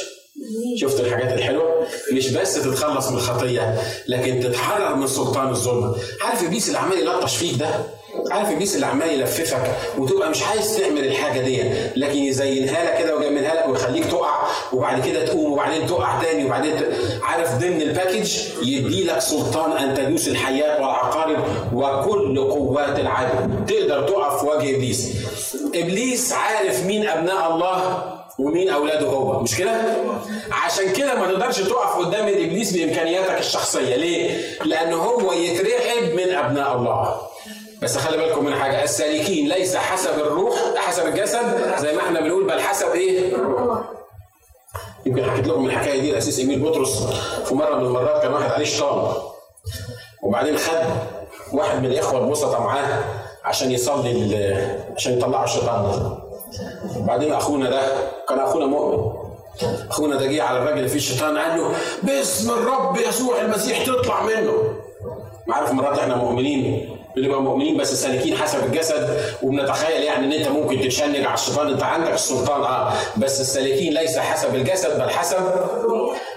[0.77, 3.79] شفت الحاجات الحلوة؟ مش بس تتخلص من الخطية
[4.09, 7.69] لكن تتحرر من سلطان الظلم عارف إبليس اللي عمال يلطش فيك ده؟
[8.31, 11.63] عارف ابليس اللي عمال يلففك وتبقى مش عايز تعمل الحاجة دي
[11.97, 16.73] لكن يزينها لك كده ويجملها لك ويخليك تقع وبعد كده تقوم وبعدين تقع تاني وبعدين.
[17.23, 23.65] عارف ضمن ال package يدي لك سلطان أن تدوس الحيات والعقارب وكل قوات العدو.
[23.69, 25.13] تقدر تقف في وجه إبليس.
[25.75, 28.03] إبليس عارف مين أبناء الله
[28.39, 29.41] ومين أولاده هو.
[29.43, 29.81] مش كده؟
[30.53, 33.97] عشان كده ما تقدرش تقف قدام إبليس بإمكانياتك الشخصية.
[33.97, 37.17] ليه؟ لأن هو يترعب من أبناء الله.
[37.83, 41.77] بس خلي بالكم من حاجة السالكين ليس حسب الروح حسب الجسد.
[41.79, 43.33] زي ما إحنا بنقول بل حسب إيه؟
[45.07, 47.03] يمكن حكيت لكم الحكاية دي الأسيس إيميل بطرس
[47.45, 49.13] في مرة من المرات كان واحد عليه شيطان
[50.23, 50.85] وبعدين خد
[51.53, 53.05] واحد من الإخوة البسطة معاه
[53.45, 54.57] عشان يصلي
[54.97, 56.13] عشان يطلعوا الشيطان
[56.97, 57.83] بعدين أخونا ده
[58.29, 59.13] كان أخونا مؤمن.
[59.91, 61.71] أخونا ده جه على الراجل اللي فيه الشيطان قال له
[62.03, 64.53] باسم الرب يسوع المسيح تطلع منه.
[65.51, 70.81] عارف مرات إحنا مؤمنين بنبقى مؤمنين بس سالكين حسب الجسد وبنتخيل يعني إن أنت ممكن
[70.81, 72.93] تتشنج على الشيطان أنت عندك السلطان آه.
[73.17, 75.37] بس السالكين ليس حسب الجسد بل حسب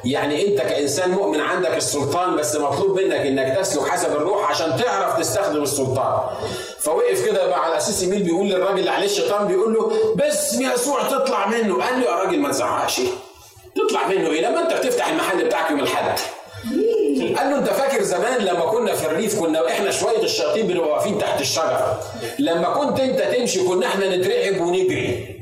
[0.06, 5.20] يعني أنت كإنسان مؤمن عندك السلطان بس مطلوب منك إنك تسلك حسب الروح عشان تعرف
[5.20, 6.20] تستخدم السلطان.
[6.80, 11.04] فوقف كده بقى على أساس يميل بيقول للراجل اللي عليه الشيطان بيقول له باسم يسوع
[11.04, 11.84] تطلع منه.
[11.84, 13.02] قال له يا راجل ما تزعقش.
[13.76, 16.20] تطلع منه إيه؟ لما أنت بتفتح المحل بتاعك يوم الأحد.
[17.40, 21.18] قال له أنت فاكر زمان لما كنا في الريف كنا إحنا شوية الشياطين بنبقى واقفين
[21.18, 22.00] تحت الشجرة؟
[22.40, 25.36] لما كنت أنت تمشي كنا إحنا نترعب ونجري.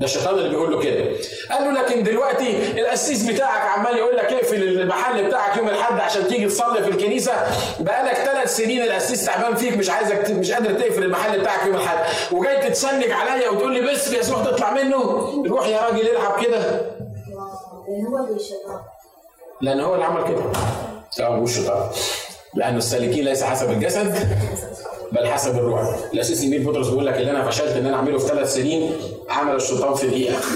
[0.00, 1.04] ده الشيطان اللي بيقول له كده.
[1.50, 6.28] قال له لكن دلوقتي القسيس بتاعك عمال يقول لك اقفل المحل بتاعك يوم الأحد عشان
[6.28, 7.32] تيجي تصلي في الكنيسة.
[7.80, 11.98] بقالك ثلاث سنين القسيس تعبان فيك مش عايزك مش قادر تقفل المحل بتاعك يوم الأحد.
[12.32, 14.98] وجاي تتسنج عليا وتقول لي بس يسوع تطلع منه.
[15.48, 16.80] روح يا راجل العب كده.
[18.08, 18.40] هو اللي
[19.60, 20.42] لأن هو اللي عمل كده.
[21.20, 21.90] مش الشيطان
[22.54, 24.28] لأن السالكين ليس حسب الجسد
[25.12, 25.96] بل حسب الروح.
[26.14, 28.92] الأساس يمين بطرس بيقول لك اللي أنا فشلت إن أنا أعمله في ثلاث سنين
[29.28, 30.36] عمل الشيطان في دقيقة.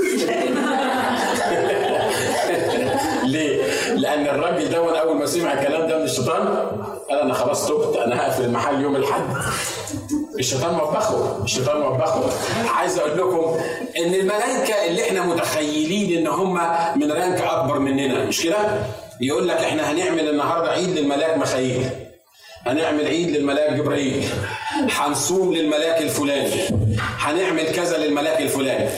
[3.24, 3.62] ليه؟
[3.94, 6.48] لأن الراجل ده أول ما سمع الكلام ده من الشيطان
[7.10, 9.22] قال أنا خلاص تبت أنا هقفل المحل يوم الحد
[10.38, 12.24] الشيطان وبخه الشيطان وبخه
[12.68, 13.56] عايز أقول لكم
[13.98, 16.54] إن الملائكة اللي إحنا متخيلين إن هم
[16.96, 18.56] من رانك أكبر مننا مش كده؟
[19.20, 21.86] يقول لك إحنا هنعمل النهارده عيد للملاك مخايل
[22.66, 24.24] هنعمل عيد للملاك جبرائيل
[24.90, 26.50] هنصوم للملاك الفلاني.
[27.18, 28.88] هنعمل كذا للملاك الفلاني.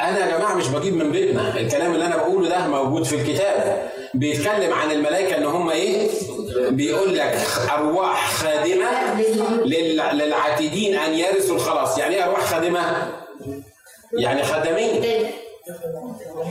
[0.00, 1.56] أنا يا جماعة مش بجيب من بيتنا.
[1.60, 3.88] الكلام اللي أنا بقوله ده موجود في الكتاب.
[4.14, 6.08] بيتكلم عن الملائكة إن هم إيه؟
[6.68, 7.38] بيقول لك
[7.72, 8.88] أرواح خادمة
[10.12, 11.98] للعاتدين أن يرثوا الخلاص.
[11.98, 13.12] يعني إيه أرواح خادمة؟
[14.18, 15.02] يعني خدمين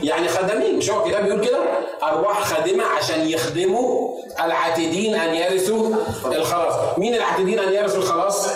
[0.02, 1.58] يعني خدمين مش هو الكتاب بيقول كده؟
[2.02, 5.94] أرواح خادمة عشان يخدموا العاتدين أن يرثوا
[6.26, 6.98] الخلاص.
[6.98, 8.48] مين العاتدين أن يرثوا الخلاص؟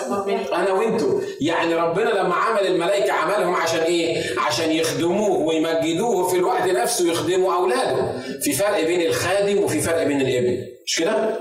[0.53, 6.63] أنا وانتو يعني ربنا لما عمل الملائكة عملهم عشان إيه؟ عشان يخدموه ويمجدوه في الوقت
[6.67, 8.11] نفسه يخدموا أولاده.
[8.41, 10.57] في فرق بين الخادم وفي فرق بين الإبن.
[10.85, 11.39] مش كده؟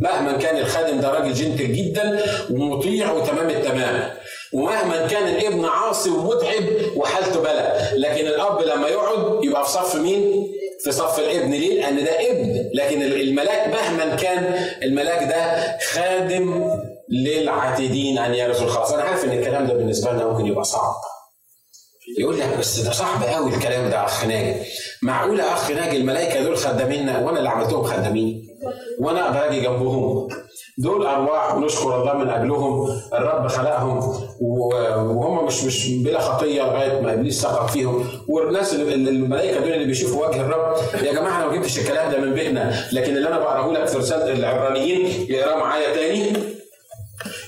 [0.00, 4.10] مهما كان الخادم ده راجل جنتل جدا ومطيع وتمام التمام.
[4.54, 6.64] ومهما كان الابن عاصي ومتعب
[6.96, 10.46] وحالته بلا لكن الأب لما يقعد يبقى في صف مين؟
[10.84, 11.50] في صف الابن.
[11.50, 12.70] ليه؟ لأن ده ابن.
[12.74, 16.70] لكن الملاك مهما كان الملاك ده خادم
[17.10, 20.94] للعاتدين ان يرثوا الخلاص أنا عارف إن الكلام ده بالنسبة لنا ممكن يبقى صعب.
[22.18, 24.54] يقول لك بس ده صعب قوي الكلام ده أخ ناجي.
[25.02, 28.46] معقولة أخ ناجي الملائكة دول خداميننا؟ وأنا اللي عملتهم خدامين.
[29.00, 30.28] وأنا أقدر أجي جنبهم.
[30.78, 33.98] دول أرواح ونشكر الله من أجلهم الرب خلقهم
[34.40, 38.04] وهم مش مش بلا خطية لغاية ما إبليس سقط فيهم.
[38.28, 42.34] والناس الملائكة دول اللي بيشوفوا وجه الرب يا جماعة أنا ما جبتش الكلام ده من
[42.34, 46.32] بيتنا لكن اللي أنا بقرأه لك في رسالة العبرانيين اقراه معايا تاني.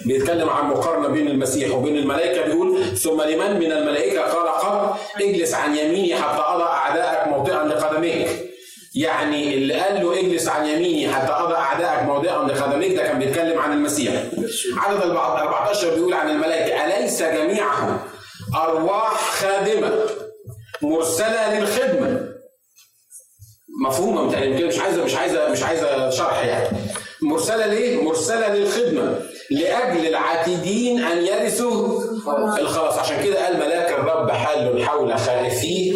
[0.05, 5.55] بيتكلم عن مقارنة بين المسيح وبين الملائكة بيقول ثم لمن من الملائكة قال قط اجلس
[5.55, 8.26] عن يميني حتى أضع أعدائك موطئا لقدميك
[8.97, 13.59] يعني اللي قال له اجلس عن يميني حتى اضع أعدائك موضعا لقدميك ده كان بيتكلم
[13.59, 14.13] عن المسيح.
[14.77, 17.99] عدد 14 بيقول عن الملائكة أليس جميعهم
[18.55, 19.93] أرواح خادمة
[20.83, 22.29] مرسلة للخدمة.
[23.87, 26.79] مفهومة يمكن مش عايزه مش عايزه مش عايزة شرح يعني.
[27.23, 29.19] مرسلة ليه؟ مرسلة للخدمة
[29.51, 32.03] لأجل العاتدين أن يرثوا
[32.59, 35.95] الخلاص عشان كده قال ملاك الرب حال حول خائفيه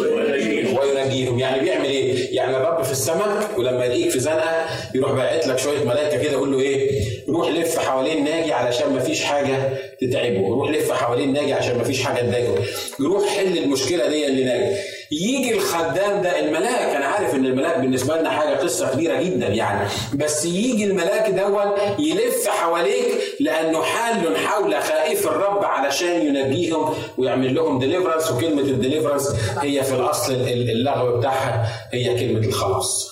[0.79, 1.90] وينجيهم يعني بيعمل؟
[2.31, 4.65] يعني الرب في السماء ولما يلاقيك في زنقة
[4.95, 8.99] يروح باعت لك شوية ملائكة كده يقول له إيه؟ روح لف حوالين ناجي علشان ما
[8.99, 9.55] فيش حاجة
[10.01, 12.55] تتعبه، روح لف حوالين ناجي عشان ما فيش حاجة تضايقه،
[13.01, 14.75] روح حل المشكلة دي اللي ناجي.
[15.11, 19.89] يجي الخدام ده الملاك أنا عارف إن الملاك بالنسبة لنا حاجة قصة كبيرة جدا يعني
[20.13, 23.05] بس يجي الملاك دون يلف حواليك
[23.39, 29.93] لأنه حال حوالين خائف الرب علشان ينجيهم ويعمل لهم deliverance وكلمة ال deliverance هي في
[29.95, 33.11] الأصل اللغوي بتاعها هي كلمة الخلاص.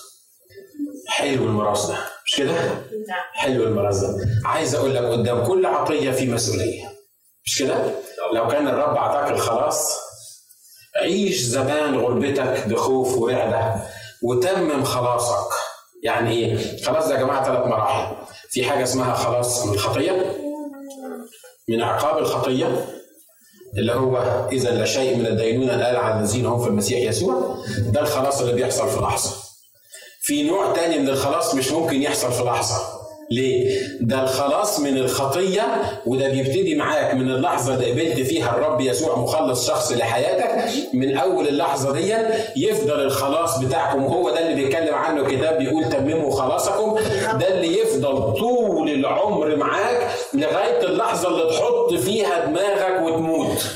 [1.08, 2.52] حلو الميراث ده مش كده؟
[3.32, 6.84] حلو الميراث ده عايز أقول لك قدام كل عطية في مسؤولية
[7.46, 7.74] مش كده؟
[8.34, 10.09] لو كان الرب أعطاك الخلاص
[11.00, 13.74] عيش زمان غربتك بخوف ورعدة
[14.22, 15.48] وتمم خلاصك.
[16.02, 18.16] يعني إيه؟ خلاص ده يا جماعة ثلاث مراحل.
[18.50, 20.36] في حاجة اسمها خلاص من الخطية
[21.68, 22.86] من عقاب الخطية
[23.78, 28.00] اللي هو إذا لا شيء من الدينونة الآن على الذين هم في المسيح يسوع ده
[28.00, 29.30] الخلاص اللي بيحصل في لحظة.
[30.22, 32.99] في نوع تاني من الخلاص مش ممكن يحصل في لحظة.
[33.32, 35.62] ليه؟ ده الخلاص من الخطية
[36.06, 40.70] وده بيبتدي معاك من اللحظة اللي قبلت فيها الرب يسوع مخلص شخص لحياتك.
[40.94, 42.14] من أول اللحظة دي
[42.56, 46.96] يفضل الخلاص بتاعكم وهو ده اللي بيتكلم عنه كتاب بيقول تمموا خلاصكم.
[47.40, 53.66] ده اللي يفضل طول العمر معاك لغاية اللحظة اللي تحط فيها دماغك وتموت.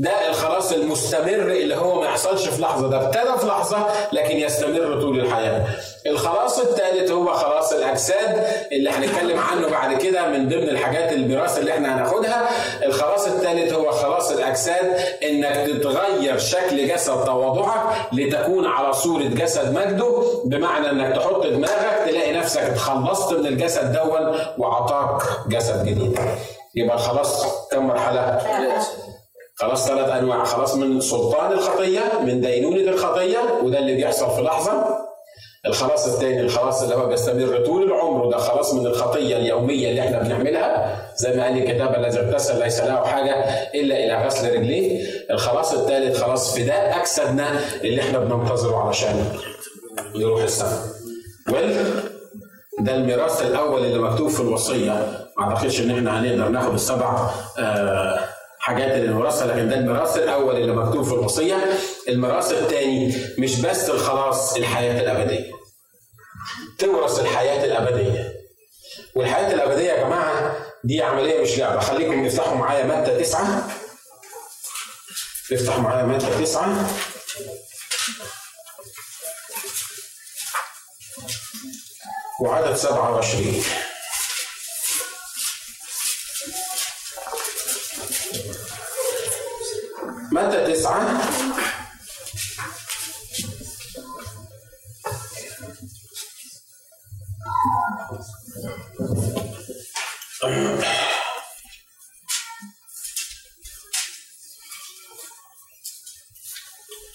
[0.00, 5.00] ده الخلاص المستمر اللي هو ما يحصلش في لحظة ده ابتدى في لحظة لكن يستمر
[5.00, 5.64] طول الحياة.
[6.06, 11.72] الخلاص الثالث هو خلاص الأجساد اللي هنتكلم عنه بعد كده من ضمن الحاجات الوراثه اللي
[11.72, 12.48] إحنا هناخدها.
[12.84, 20.22] الخلاص الثالث هو خلاص الأجساد إنك تتغير شكل جسد تواضعك لتكون على صورة جسد مجده
[20.44, 26.18] بمعنى إنك تحط دماغك تلاقي نفسك اتخلصت من الجسد دون وعطاك جسد جديد.
[26.74, 28.38] يبقى الخلاص كم مرحلة؟
[29.58, 30.44] خلاص ثلاث أنواع.
[30.44, 34.84] خلاص من سلطان الخطية من دينونة الخطية وده اللي بيحصل في لحظة.
[35.66, 40.18] الخلاص الثاني الخلاص اللي هو بيستمر طول العمر وده خلاص من الخطية اليومية اللي إحنا
[40.18, 40.96] بنعملها.
[41.16, 43.34] زي ما قال الكتاب الذي اغتسل ليس له حاجة
[43.74, 45.06] إلا إلى غسل رجليه.
[45.30, 49.24] الخلاص الثالث خلاص فداء اجسادنا اللي إحنا بننتظره علشان
[50.14, 50.80] يروح السماء.
[51.52, 51.76] ويل؟
[52.80, 54.92] ده الميراث الأول اللي مكتوب في الوصية.
[55.38, 58.18] ما أعتقدش إن إحنا هنقدر ناخد السبع آه
[58.60, 61.78] حاجات اللي نورثها لكن ده الميراث الأول اللي مكتوب في الوصية.
[62.08, 65.52] الميراث الثاني مش بس الخلاص الحياة الأبدية.
[66.78, 68.32] تورث الحياة الأبدية.
[69.14, 71.80] والحياة الأبدية يا جماعة دي عملية مش لعبة.
[71.80, 73.68] خليكم يفتحوا معايا متى تسعة.
[75.52, 76.86] افتحوا معايا متى تسعة.
[82.40, 83.62] وعدد 27
[90.32, 91.20] متى تسعة.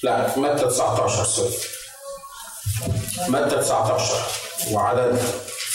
[0.04, 1.58] لا متى 19 سوري.
[3.27, 4.15] متى 19
[4.71, 5.21] وعدد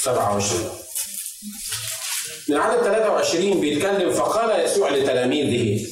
[0.03, 0.86] 27
[2.49, 5.87] من عدد 23 بيتكلم فقال يسوع لتلاميذه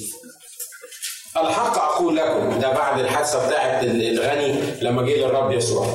[1.37, 2.61] الحق أقول لكم.
[2.61, 5.87] ده بعد الحادثة بتاعت الغني لما جه للرب يسوع.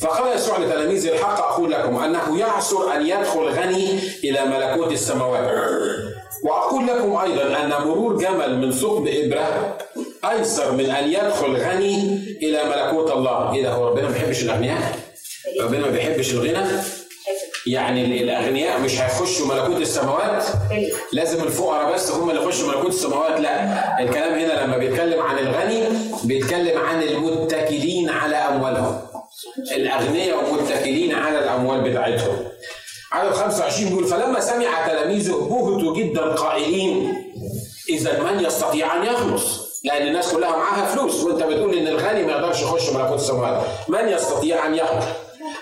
[0.00, 5.50] فقال يسوع لتلاميذه الحق أقول لكم أنه يعسر أن يدخل غني إلى ملكوت السماوات.
[6.44, 9.78] وأقول لكم أيضا أن مرور جمل من ثقب إبرة
[10.30, 11.94] أيسر من أن يدخل غني
[12.42, 13.54] إلى ملكوت الله.
[13.54, 14.98] إيه ده هو ربنا ما بيحبش الأغنياء؟
[15.60, 16.66] ربنا ما بيحبش الغنى؟
[17.66, 20.44] يعني الأغنياء مش هيخشوا ملكوت السماوات؟
[21.12, 23.40] لازم الفقراء بس هم اللي يخشوا ملكوت السماوات.
[23.40, 25.82] لا الكلام هنا لما بيتكلم عن الغني
[26.24, 29.00] بيتكلم عن المتكلين على أموالهم.
[29.76, 32.36] الأغنياء متكلين على الأموال بتاعتهم.
[33.12, 37.14] عدد 25 بيقول فلما سمع تلاميذه بهتوا جدا قائلين
[37.88, 41.22] اذا من يستطيع أن يخلص؟ لأن الناس كلها معاها فلوس.
[41.22, 43.62] وأنت بتقول إن الغني ما يقدرش يخش ملكوت السماوات.
[43.88, 45.04] من يستطيع أن يخلص؟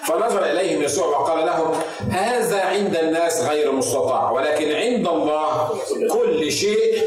[0.06, 1.72] فنظر إليهم يسوع وقال لهم
[2.10, 5.68] هذا عند الناس غير مستطاع ولكن عند الله
[6.12, 7.02] كل شيء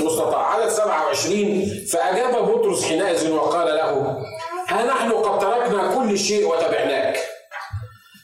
[0.00, 0.54] مستطاع.
[0.54, 4.16] عدد 27 فأجاب بطرس حينئذ وقال له
[4.68, 7.18] ها نحن قد تركنا كل شيء وتبعناك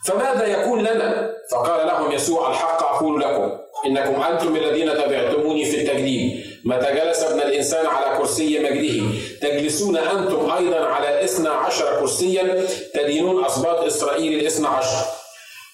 [0.05, 6.46] فماذا يكون لنا؟ فقال لهم يسوع الحق أقول لكم إنكم أنتم الذين تبعتموني في التجديد.
[6.64, 9.05] متى جلس ابن الإنسان على كرسي مجده.
[9.40, 15.07] تجلسون أنتم أيضا على اثنا عشر كرسيا تدينون أسباط إسرائيل الاثنى عشر.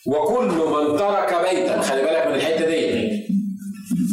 [0.06, 3.12] وكل من ترك بيتا خلي بالك من الحتة دي.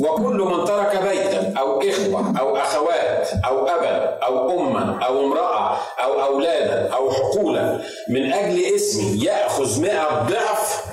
[0.02, 6.22] وكل من ترك بيتا أو إخوة أو أخوات أو أبا أو أما أو امرأة أو
[6.24, 10.84] أولادا أو حقولا من أجل اسمي يأخذ مئة ضعف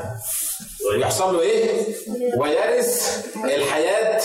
[0.90, 1.70] ويحصل له إيه؟
[2.38, 4.20] ويرث الحياة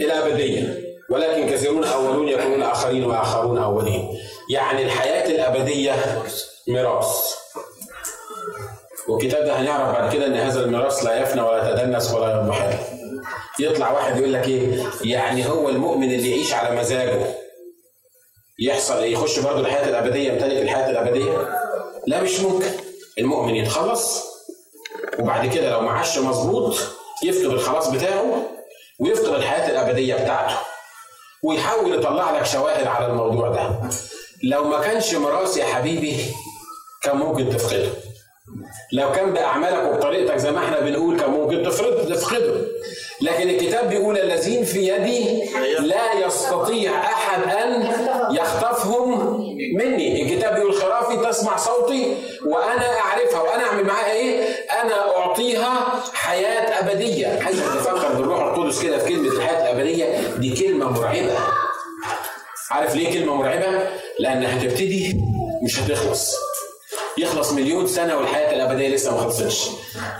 [0.00, 0.86] الأبدية.
[1.10, 4.08] ولكن كثيرون أولون يكونون آخرين وآخرون أولين.
[4.50, 5.94] يعني الحياة الأبدية
[6.68, 7.16] ميراث.
[9.08, 12.74] والكتاب ده هنعرف بعد كده إن هذا الميراث لا يفنى ولا يتدنس ولا يضمحل
[13.60, 17.26] يطلع واحد يقول لك إيه؟ يعني هو المؤمن اللي يعيش على مزاجه.
[18.58, 21.48] يحصل يخش برضه الحياة الأبدية يمتلك الحياة الأبدية؟
[22.06, 22.70] لا مش ممكن.
[23.18, 24.35] المؤمن يتخلص
[25.18, 26.76] وبعد كده لو معاش مظبوط
[27.24, 28.42] يفقد الخلاص بتاعه
[29.00, 30.56] ويفقد الحياة الأبدية بتاعته
[31.42, 33.70] ويحاول يطلع لك شواهد على الموضوع ده.
[34.42, 36.16] لو ما كانش ميراث يا حبيبي
[37.02, 37.90] كان ممكن تفقده.
[38.92, 42.54] لو كان بأعمالك وبطريقتك زي ما إحنا بنقول كان ممكن تفرض تفقده.
[43.20, 45.44] لكن الكتاب بيقول الذين في يدي
[45.78, 47.92] لا يستطيع أحد أن
[48.36, 49.36] يخطفهم
[49.74, 50.22] مني.
[50.22, 52.16] الكتاب بيقول خرافي تسمع صوتي
[52.46, 54.42] وأنا أعرفها وأنا أعمل معاها إيه؟
[54.82, 57.26] أنا أعطيها حياة أبدية.
[57.44, 60.06] عايز تفكر بالروح القدس كده في كلمة الحياة الأبدية
[60.38, 61.38] دي كلمة مرعبة.
[62.70, 65.20] عارف ليه كلمة مرعبة؟ لأن هتبتدي
[65.62, 66.36] مش هتخلص.
[67.18, 69.68] يخلص مليون سنة والحياة الأبدية لسه ما خلصتش.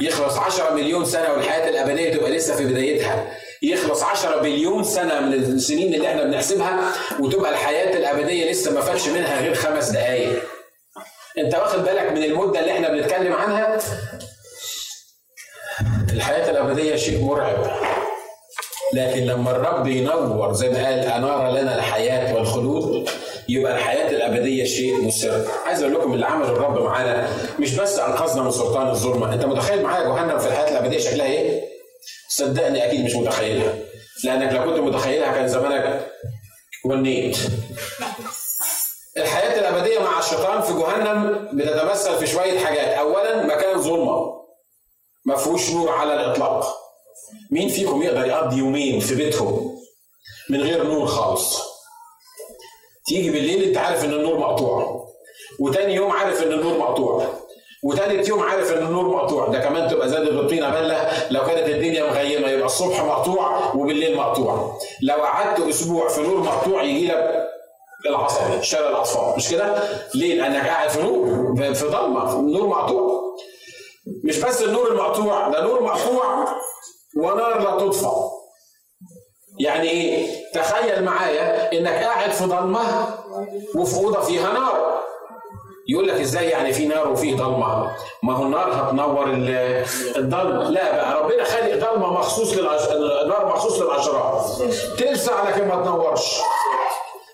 [0.00, 3.26] يخلص 10 مليون سنة والحياة الأبدية تبقى لسه في بدايتها.
[3.62, 9.08] يخلص 10 بليون سنة من السنين اللي إحنا بنحسبها وتبقى الحياة الأبدية لسه ما فاتش
[9.08, 10.42] منها غير خمس دقائق
[11.38, 13.78] انت واخد بالك من المدة اللي إحنا بنتكلم عنها؟
[16.12, 17.70] الحياة الأبدية شيء مرعب.
[18.92, 23.08] لكن لما الرب ينور زي ما قال أنار لنا الحياة والخلود؟
[23.48, 27.28] يبقى الحياة الأبدية شيء مسر عايز أقول لكم اللي عمله الرب معانا
[27.60, 29.34] مش بس انقذنا من سلطان الظلمة.
[29.34, 31.62] أنت متخيل معايا جهنم في الحياة الأبدية شكلها إيه؟
[32.28, 33.74] صدقني أكيد مش متخيلها.
[34.24, 36.06] لأنك لو كنت متخيلها كان زمانك
[36.84, 37.36] ونيت
[39.16, 42.88] الحياة الأبدية مع الشيطان في جهنم بتتمثل في شوية حاجات.
[42.88, 44.36] اولا مكان ظلمه
[45.24, 46.76] ما فيهوش نور على الإطلاق.
[47.50, 49.76] مين فيكم يقدر يقضي يومين في بيتهم
[50.50, 51.65] من غير نور خالص؟
[53.06, 55.06] تيجي بالليل انت عارف ان النور مقطوع.
[55.60, 57.24] وتاني يوم عارف ان النور مقطوع.
[57.84, 59.48] وتالت يوم عارف ان النور مقطوع.
[59.48, 64.78] ده كمان تبقى زادت الطينه بله لو كانت الدنيا مغيمة يبقى الصبح مقطوع وبالليل مقطوع.
[65.02, 67.46] لو قعدت أسبوع في نور مقطوع يجي لك
[68.06, 69.36] العصبي شلل الأطفال.
[69.36, 69.74] مش كده؟
[70.14, 72.40] ليه؟ لأنك قاعد في نور في ضلمة.
[72.40, 73.20] نور مقطوع.
[74.24, 76.48] مش بس النور المقطوع ده نور مقطوع
[77.16, 78.10] ونار لا تطفى.
[79.58, 83.06] يعني إيه تخيل معايا إنك قاعد في ضلمة
[83.76, 85.00] وفي أوضة فيها نار.
[85.88, 87.90] يقول لك إزاي يعني في نار وفيه ضلمة؟
[88.22, 89.24] ما هو النار هتنور
[90.16, 90.70] الضلمة.
[90.70, 92.88] لا بقى ربنا خالق ضلمة مخصوص للعش...
[93.28, 94.46] نار مخصوص للأشرار.
[94.98, 96.40] تلسع لكن ما تنورش.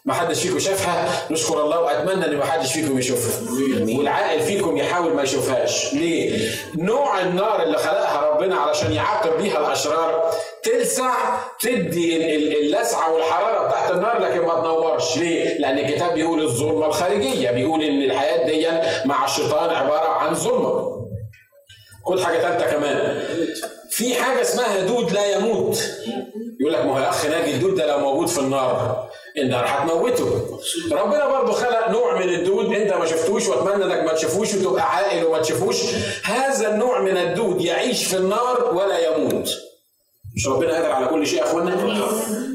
[0.04, 3.50] ما حدش فيكم شافها؟ نشكر الله وأتمنى إن ما حدش فيكم يشوفها.
[3.98, 5.94] والعاقل فيكم يحاول ما يشوفهاش.
[5.94, 10.30] ليه؟ نوع النار اللي خلقها ربنا علشان يعاقب بيها الأشرار
[10.64, 11.14] تلسع
[11.60, 15.16] تدي اللسعة والحرارة بتاعت النار لكن ما تنورش.
[15.18, 18.68] ليه؟ لأن الكتاب بيقول الظلمة الخارجية بيقول إن الحياة دي
[19.08, 21.02] مع الشيطان عبارة عن ظلمة.
[22.06, 23.22] خد حاجة ثالثه كمان.
[23.90, 25.82] في حاجة اسمها دود لا يموت.
[26.60, 29.08] يقول لك ما هو يا اخ ناجي الدود ده لو موجود في النار
[29.38, 30.58] النار هتموته
[30.92, 35.24] ربنا برضه خلق نوع من الدود أنت ما شفتوش وأتمنى إنك ما تشوفوش وتبقى عاقل
[35.24, 35.76] وما تشوفوش.
[36.24, 39.50] هذا النوع من الدود يعيش في النار ولا يموت.
[40.36, 41.76] مش ربنا قادر على كل شيء يا اخوانا؟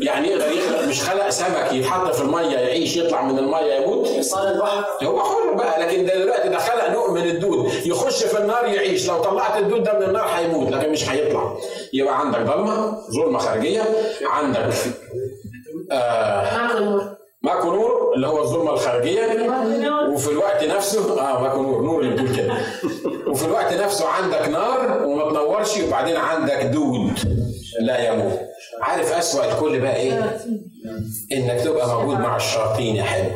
[0.02, 4.86] يعني يقدر يخلق مش خلق سمك يتحط في المية يعيش يطلع من المية يموت؟ البحر.
[5.04, 7.72] هو حر بقى لكن ده دلوقتي ده خلق نوع من الدود.
[7.86, 9.08] يخش في النار يعيش.
[9.08, 11.58] لو طلعت الدود ده من النار هيموت لكن مش هيطلع.
[11.94, 13.84] يبقى عندك ضلمة ظلمة خارجية
[14.26, 14.74] عندك
[15.92, 17.18] آه
[17.48, 19.22] ماكو نور اللي هو الظلمة الخارجية
[20.14, 22.54] وفي الوقت نفسه آه ماكو نور نور اللي بتقول كده.
[23.28, 27.20] وفي الوقت نفسه عندك نار وما تنورش وبعدين عندك دود
[27.82, 28.40] لا يموت.
[28.82, 30.38] عارف أسوأ الكل بقى إيه؟
[31.32, 33.32] إنك تبقى موجود مع الشياطين يا حلو.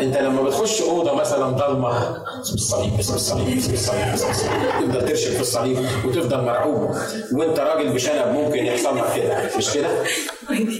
[0.00, 5.08] انت لما بتخش أوضة مثلا ضلمة اسم الصليب اسم الصليب اسم الصليب اسم الصليب تفضل
[5.08, 6.90] ترشم في الصليب وتفضل مرعوب.
[7.32, 9.88] وانت راجل بشنب ممكن يحصل لك كده مش كده؟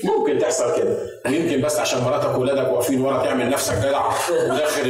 [0.04, 0.98] ممكن تحصل كده.
[1.26, 4.82] ويمكن بس عشان مراتك واولادك واقفين ورا تعمل نفسك جدع وداخل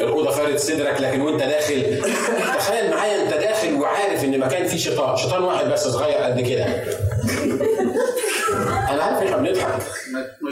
[0.00, 2.00] الأوضة فارد صدرك لكن وانت داخل
[2.58, 5.16] تخيل معايا انت داخل وعارف إن مكان فيه شيطان.
[5.16, 6.66] شيطان واحد بس صغير قد كده.
[9.04, 9.82] عارف إحنا بنضحك.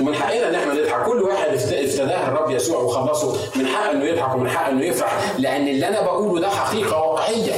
[0.01, 3.59] ومن حقنا إن إحنا نضحك كل واحد افتداه الرب يسوع وخلصه.
[3.59, 5.39] من حقه إنه يضحك ومن حقه إنه يفرح.
[5.39, 7.55] لأن اللي أنا بقوله ده حقيقة واقعية.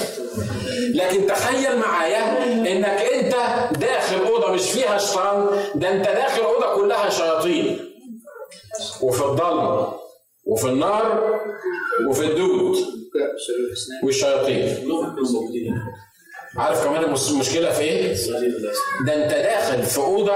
[0.95, 3.35] لكن تخيل معايا إنك أنت
[3.79, 7.79] داخل أوضة مش فيها شيطان ده أنت داخل أوضة كلها شياطين.
[9.03, 9.93] وفي الضلمة
[10.47, 11.35] وفي النار
[12.09, 12.77] وفي الدود.
[14.05, 14.89] والشياطين.
[16.57, 18.15] عارف كمان المشكلة في إيه؟
[19.07, 20.33] ده أنت داخل في أوضة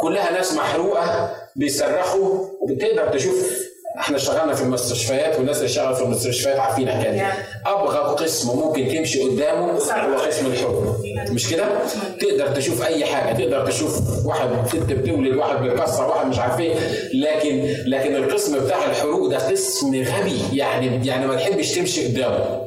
[0.00, 3.64] كلها ناس محروقة بيصرخوا وبتقدر تشوف
[3.98, 7.32] إحنا اشتغلنا في المستشفيات والناس اللي اشتغلوا في المستشفيات عارفين الحكاية
[7.66, 10.94] ابغض قسم ممكن تمشي قدامه هو قسم الحب
[11.30, 11.64] مش كده؟
[12.20, 13.36] تقدر تشوف أي حاجة.
[13.38, 16.74] تقدر تشوف واحد ست بتولد واحد بيكسر واحد مش عارف إيه.
[17.14, 20.40] لكن لكن القسم بتاع الحروق ده قسم غبي.
[20.58, 22.63] يعني يعني ما تحبش تمشي قدامه.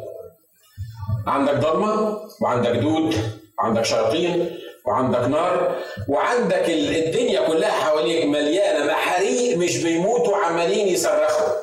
[1.27, 3.15] عندك ضلمة وعندك دود
[3.59, 4.57] وعندك شياطين
[4.87, 5.75] وعندك نار
[6.09, 11.53] وعندك الدنيا كلها حواليك مليانة محاريق مش بيموتوا عمالين يصرخوا.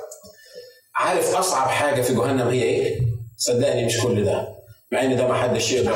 [0.97, 3.01] عارف أصعب حاجة في جهنم هي إيه؟
[3.37, 4.49] صدقني مش كل ده
[4.93, 5.91] مع إن ده ما حدش يقدر.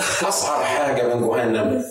[0.28, 1.84] أصعب حاجة من جهنم.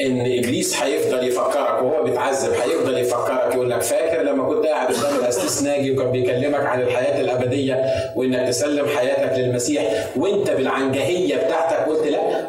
[0.00, 5.18] إن إبليس هيفضل يفكرك وهو بيتعذب هيفضل يفكرك يقول لك فاكر لما كنت قاعد قدام
[5.20, 7.84] الاسيس ناجي وكان بيكلمك عن الحياة الأبدية
[8.16, 12.43] وإنك تسلم حياتك للمسيح وإنت بالعنجهية بتاعتك قلت لا؟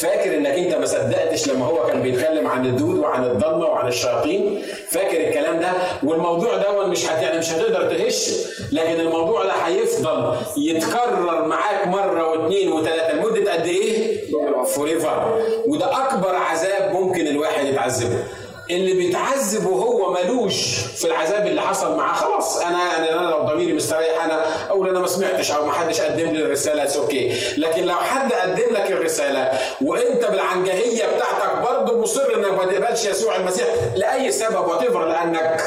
[0.00, 4.62] فاكر انك انت ما صدقتش لما هو كان بيتكلم عن الدود وعن الضلمة وعن الشياطين؟
[4.88, 5.72] فاكر الكلام ده؟
[6.02, 8.30] والموضوع ده مش هت يعني مش هتقدر تهش
[8.72, 14.20] لكن الموضوع ده هيفضل يتكرر معاك مرة واثنين وثلاثه لمدة قد إيه؟
[14.64, 18.22] forever وده أكبر عذاب ممكن الواحد يتعذبه.
[18.70, 22.14] اللي بيتعذب وهو ملوش في العذاب اللي حصل معاه.
[22.14, 26.30] خلاص أنا أنا, لو ضميري مستريح أنا أقول أنا ما سمعتش أو ما حدش قدم
[26.30, 29.50] لي الرسالة it's okay لكن لو حد قدم لك الرسالة
[29.84, 35.62] وأنت بالعنجهية بتاعتك برضه مصر إنك ما تقبلش يسوع المسيح لأي سبب what لأنك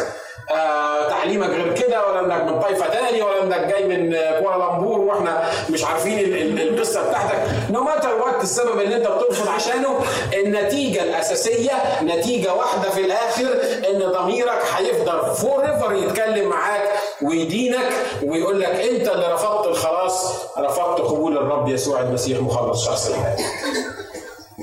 [0.52, 5.44] آه تعليمك غير كده ولا انك من طائفه تاني ولا انك جاي من كوالالمبور وإحنا
[5.70, 6.20] مش عارفين
[6.60, 7.44] القصة بتاعتك.
[7.72, 10.00] no matter what السبب اللي انت بترفض عشانه
[10.34, 11.72] النتيجة الأساسية
[12.04, 16.90] نتيجة واحدة في الآخر إن ضميرك هيفضل forever يتكلم معاك
[17.22, 17.90] ويدينك
[18.24, 23.38] ويقول لك أنت اللي رفضت الخلاص رفضت قبول الرب يسوع المسيح مخلص شخص الحياة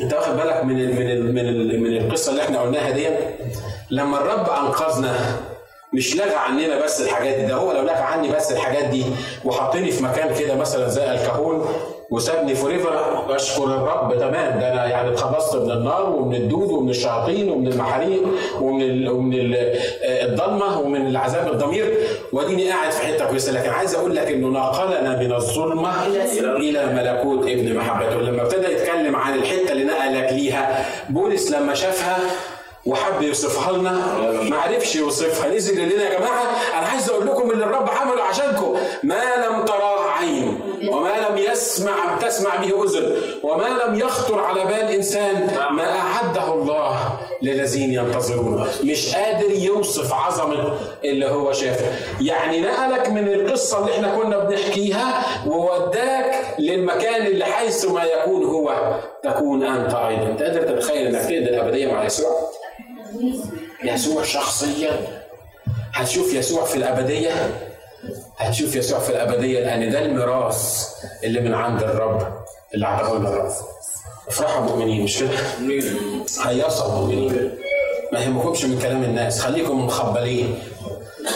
[0.02, 3.08] أنت واخد بالك من ال من ال من ال من القصة اللي إحنا قلناها دي
[3.90, 5.40] لما الرب أنقذنا
[5.92, 9.04] مش لغى عننا بس الحاجات دي ده هو لو لغى عني بس الحاجات دي
[9.44, 11.66] وحطني في مكان كده مثلا زي الكهون
[12.10, 14.58] وسابني فوريفر اشكر الرب تمام.
[14.60, 18.22] ده أنا يعني اتخلصت من النار ومن الدود ومن الشياطين ومن المحاريق
[18.60, 19.54] ومن ال ومن ال
[20.04, 21.94] الضلمة ومن العذاب الضمير.
[22.32, 23.52] وأديني قاعد في حتة كويسة.
[23.52, 26.06] لكن عايز أقول لك إنه نقلنا من الظلمة
[26.56, 28.16] إلى ملكوت ابن محبته.
[28.20, 32.18] لما ابتدى يتكلم عن الحتة اللي نقلك ليها بولس لما شافها
[32.86, 33.92] وحب يوصفها لنا
[34.50, 36.42] ما عرفش يوصفها نزل لنا يا جماعة؟
[36.78, 38.76] أنا عايز أقول لكم اللي الرب عمله عشانكم.
[39.02, 44.94] ما لم تراه عين وما لم يسمع تسمع به أذن وما لم يخطر على بال
[44.94, 48.68] إنسان ما أعده الله للذين ينتظرون.
[48.84, 50.74] مش قادر يوصف عظمة
[51.04, 51.86] اللي هو شافه.
[52.20, 58.94] يعني نقلك من القصة اللي إحنا كنا بنحكيها ووداك للمكان اللي حيث ما يكون هو
[59.22, 60.22] تكون أنت أيضا.
[60.26, 62.30] أنت قادر تتخيل إنك تقدر الابديه مع يسوع؟
[63.84, 65.22] يسوع شخصيا.
[65.92, 67.30] هتشوف يسوع في الأبدية؟
[68.38, 70.88] هتشوف يسوع في الأبدية لأن ده الميراث
[71.24, 72.32] اللي من عند الرب
[72.74, 73.52] اللي عطاه لنا الرب.
[74.28, 75.30] افرحوا مؤمنين مش كده؟
[76.44, 77.50] هيصوا مؤمنين.
[78.12, 80.58] ما يهمكمش من كلام الناس خليكم مخبلين.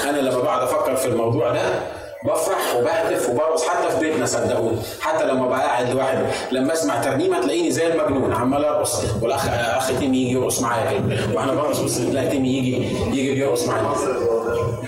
[0.04, 1.80] أنا لما بقعد أفكر في الموضوع ده
[2.24, 6.20] بفرح وبهتف وبرقص حتى في بيتنا صدقوني حتى لما بقى قاعد لوحدي
[6.52, 11.18] لما اسمع ترنيمة تلاقيني زي المجنون عمال أرقص والاخ أخ تيمي يجي يرقص معايا كده
[11.34, 12.76] وإحنا برقص بس تلاقي تيمي يجي
[13.20, 13.88] يجي بيرقص معايا.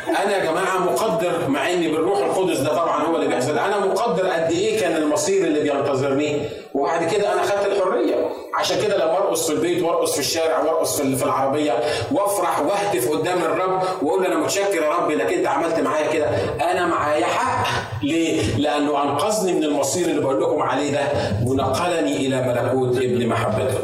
[0.08, 4.26] أنا يا جماعة مقدر مع إني بالروح القدس ده طبعا هو اللي بيحصل أنا مقدر
[4.28, 6.38] قد إيه كان المصير اللي بينتظرني
[6.74, 8.25] وبعد كده أنا خدت الحرية.
[8.66, 11.72] عشان كده لما ارقص في البيت وارقص في الشارع وارقص في العربية
[12.12, 16.26] وافرح واهتف قدام الرب واقول أنا متشكر يا رب إنك أنت عملت معايا كده
[16.72, 17.66] أنا معايا حق
[18.02, 21.00] ليه؟ لأنه أنقذني من المصير اللي بقول لكم عليه ده
[21.46, 23.78] ونقلني إلى ملكوت ابن محبته.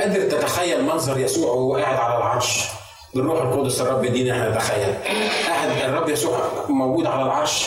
[0.00, 2.64] قادر تتخيل منظر يسوع وهو قاعد على العرش
[3.14, 4.94] بالروح القدس الرب يدينا إحنا نتخيل.
[5.48, 7.66] قاعد الرب يسوع موجود على العرش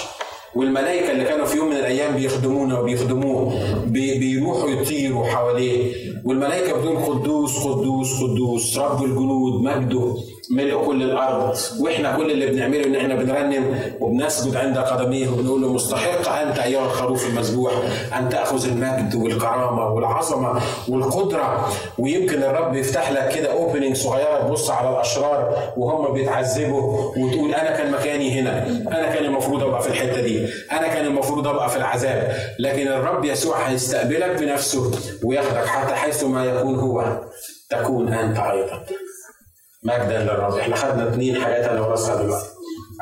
[0.55, 3.53] والملائكة اللي كانوا في يوم من الأيام بيخدمونا وبيخدموه
[3.85, 5.93] بي بيروحوا يطيروا حواليه.
[6.25, 8.77] والملائكة بتقول قدوس قدوس قدوس.
[8.77, 10.15] رب الجنود مجده
[10.51, 11.55] ملء كل الأرض.
[11.79, 16.85] وإحنا كل اللي بنعمله إن إحنا بنرنم وبنسجد عند قدميه وبنقول له مستحق أنت أيها
[16.85, 17.71] الخروف المذبوح
[18.17, 21.67] أن تأخذ المجد والكرامة والعظمة والقدرة.
[21.99, 27.91] ويمكن الرب يفتح لك كده اوبننج صغيرة تبص على الأشرار وهم بيتعذبوا وتقول أنا كان
[27.91, 30.40] مكاني هنا أنا كان المفروض أبقى في الحتة دي.
[30.71, 34.91] أنا كان المفروض أبقى في العذاب لكن الرب يسوع هيستقبلك بنفسه
[35.23, 37.21] وياخدك حتى حيث ما يكون هو.
[37.69, 38.85] تكون أنت أيضا.
[39.83, 40.57] مجدا للرب.
[40.57, 42.45] إحنا خدنا اثنين حاجات أنا ورثها دلوقتي.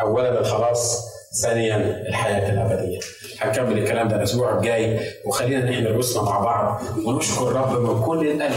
[0.02, 1.06] اولا الخلاص
[1.42, 1.78] ثانيا
[2.10, 3.00] الحياة الأبدية.
[3.42, 8.56] هنكمل الكلام ده الأسبوع الجاي وخلينا نحن رؤوسنا مع بعض ونشكر الرب من كل القلب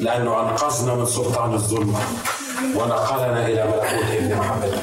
[0.00, 1.98] لأنه أنقذنا من سلطان الظلمه
[2.76, 4.78] ونقلنا إلى ملكوت ابن محبته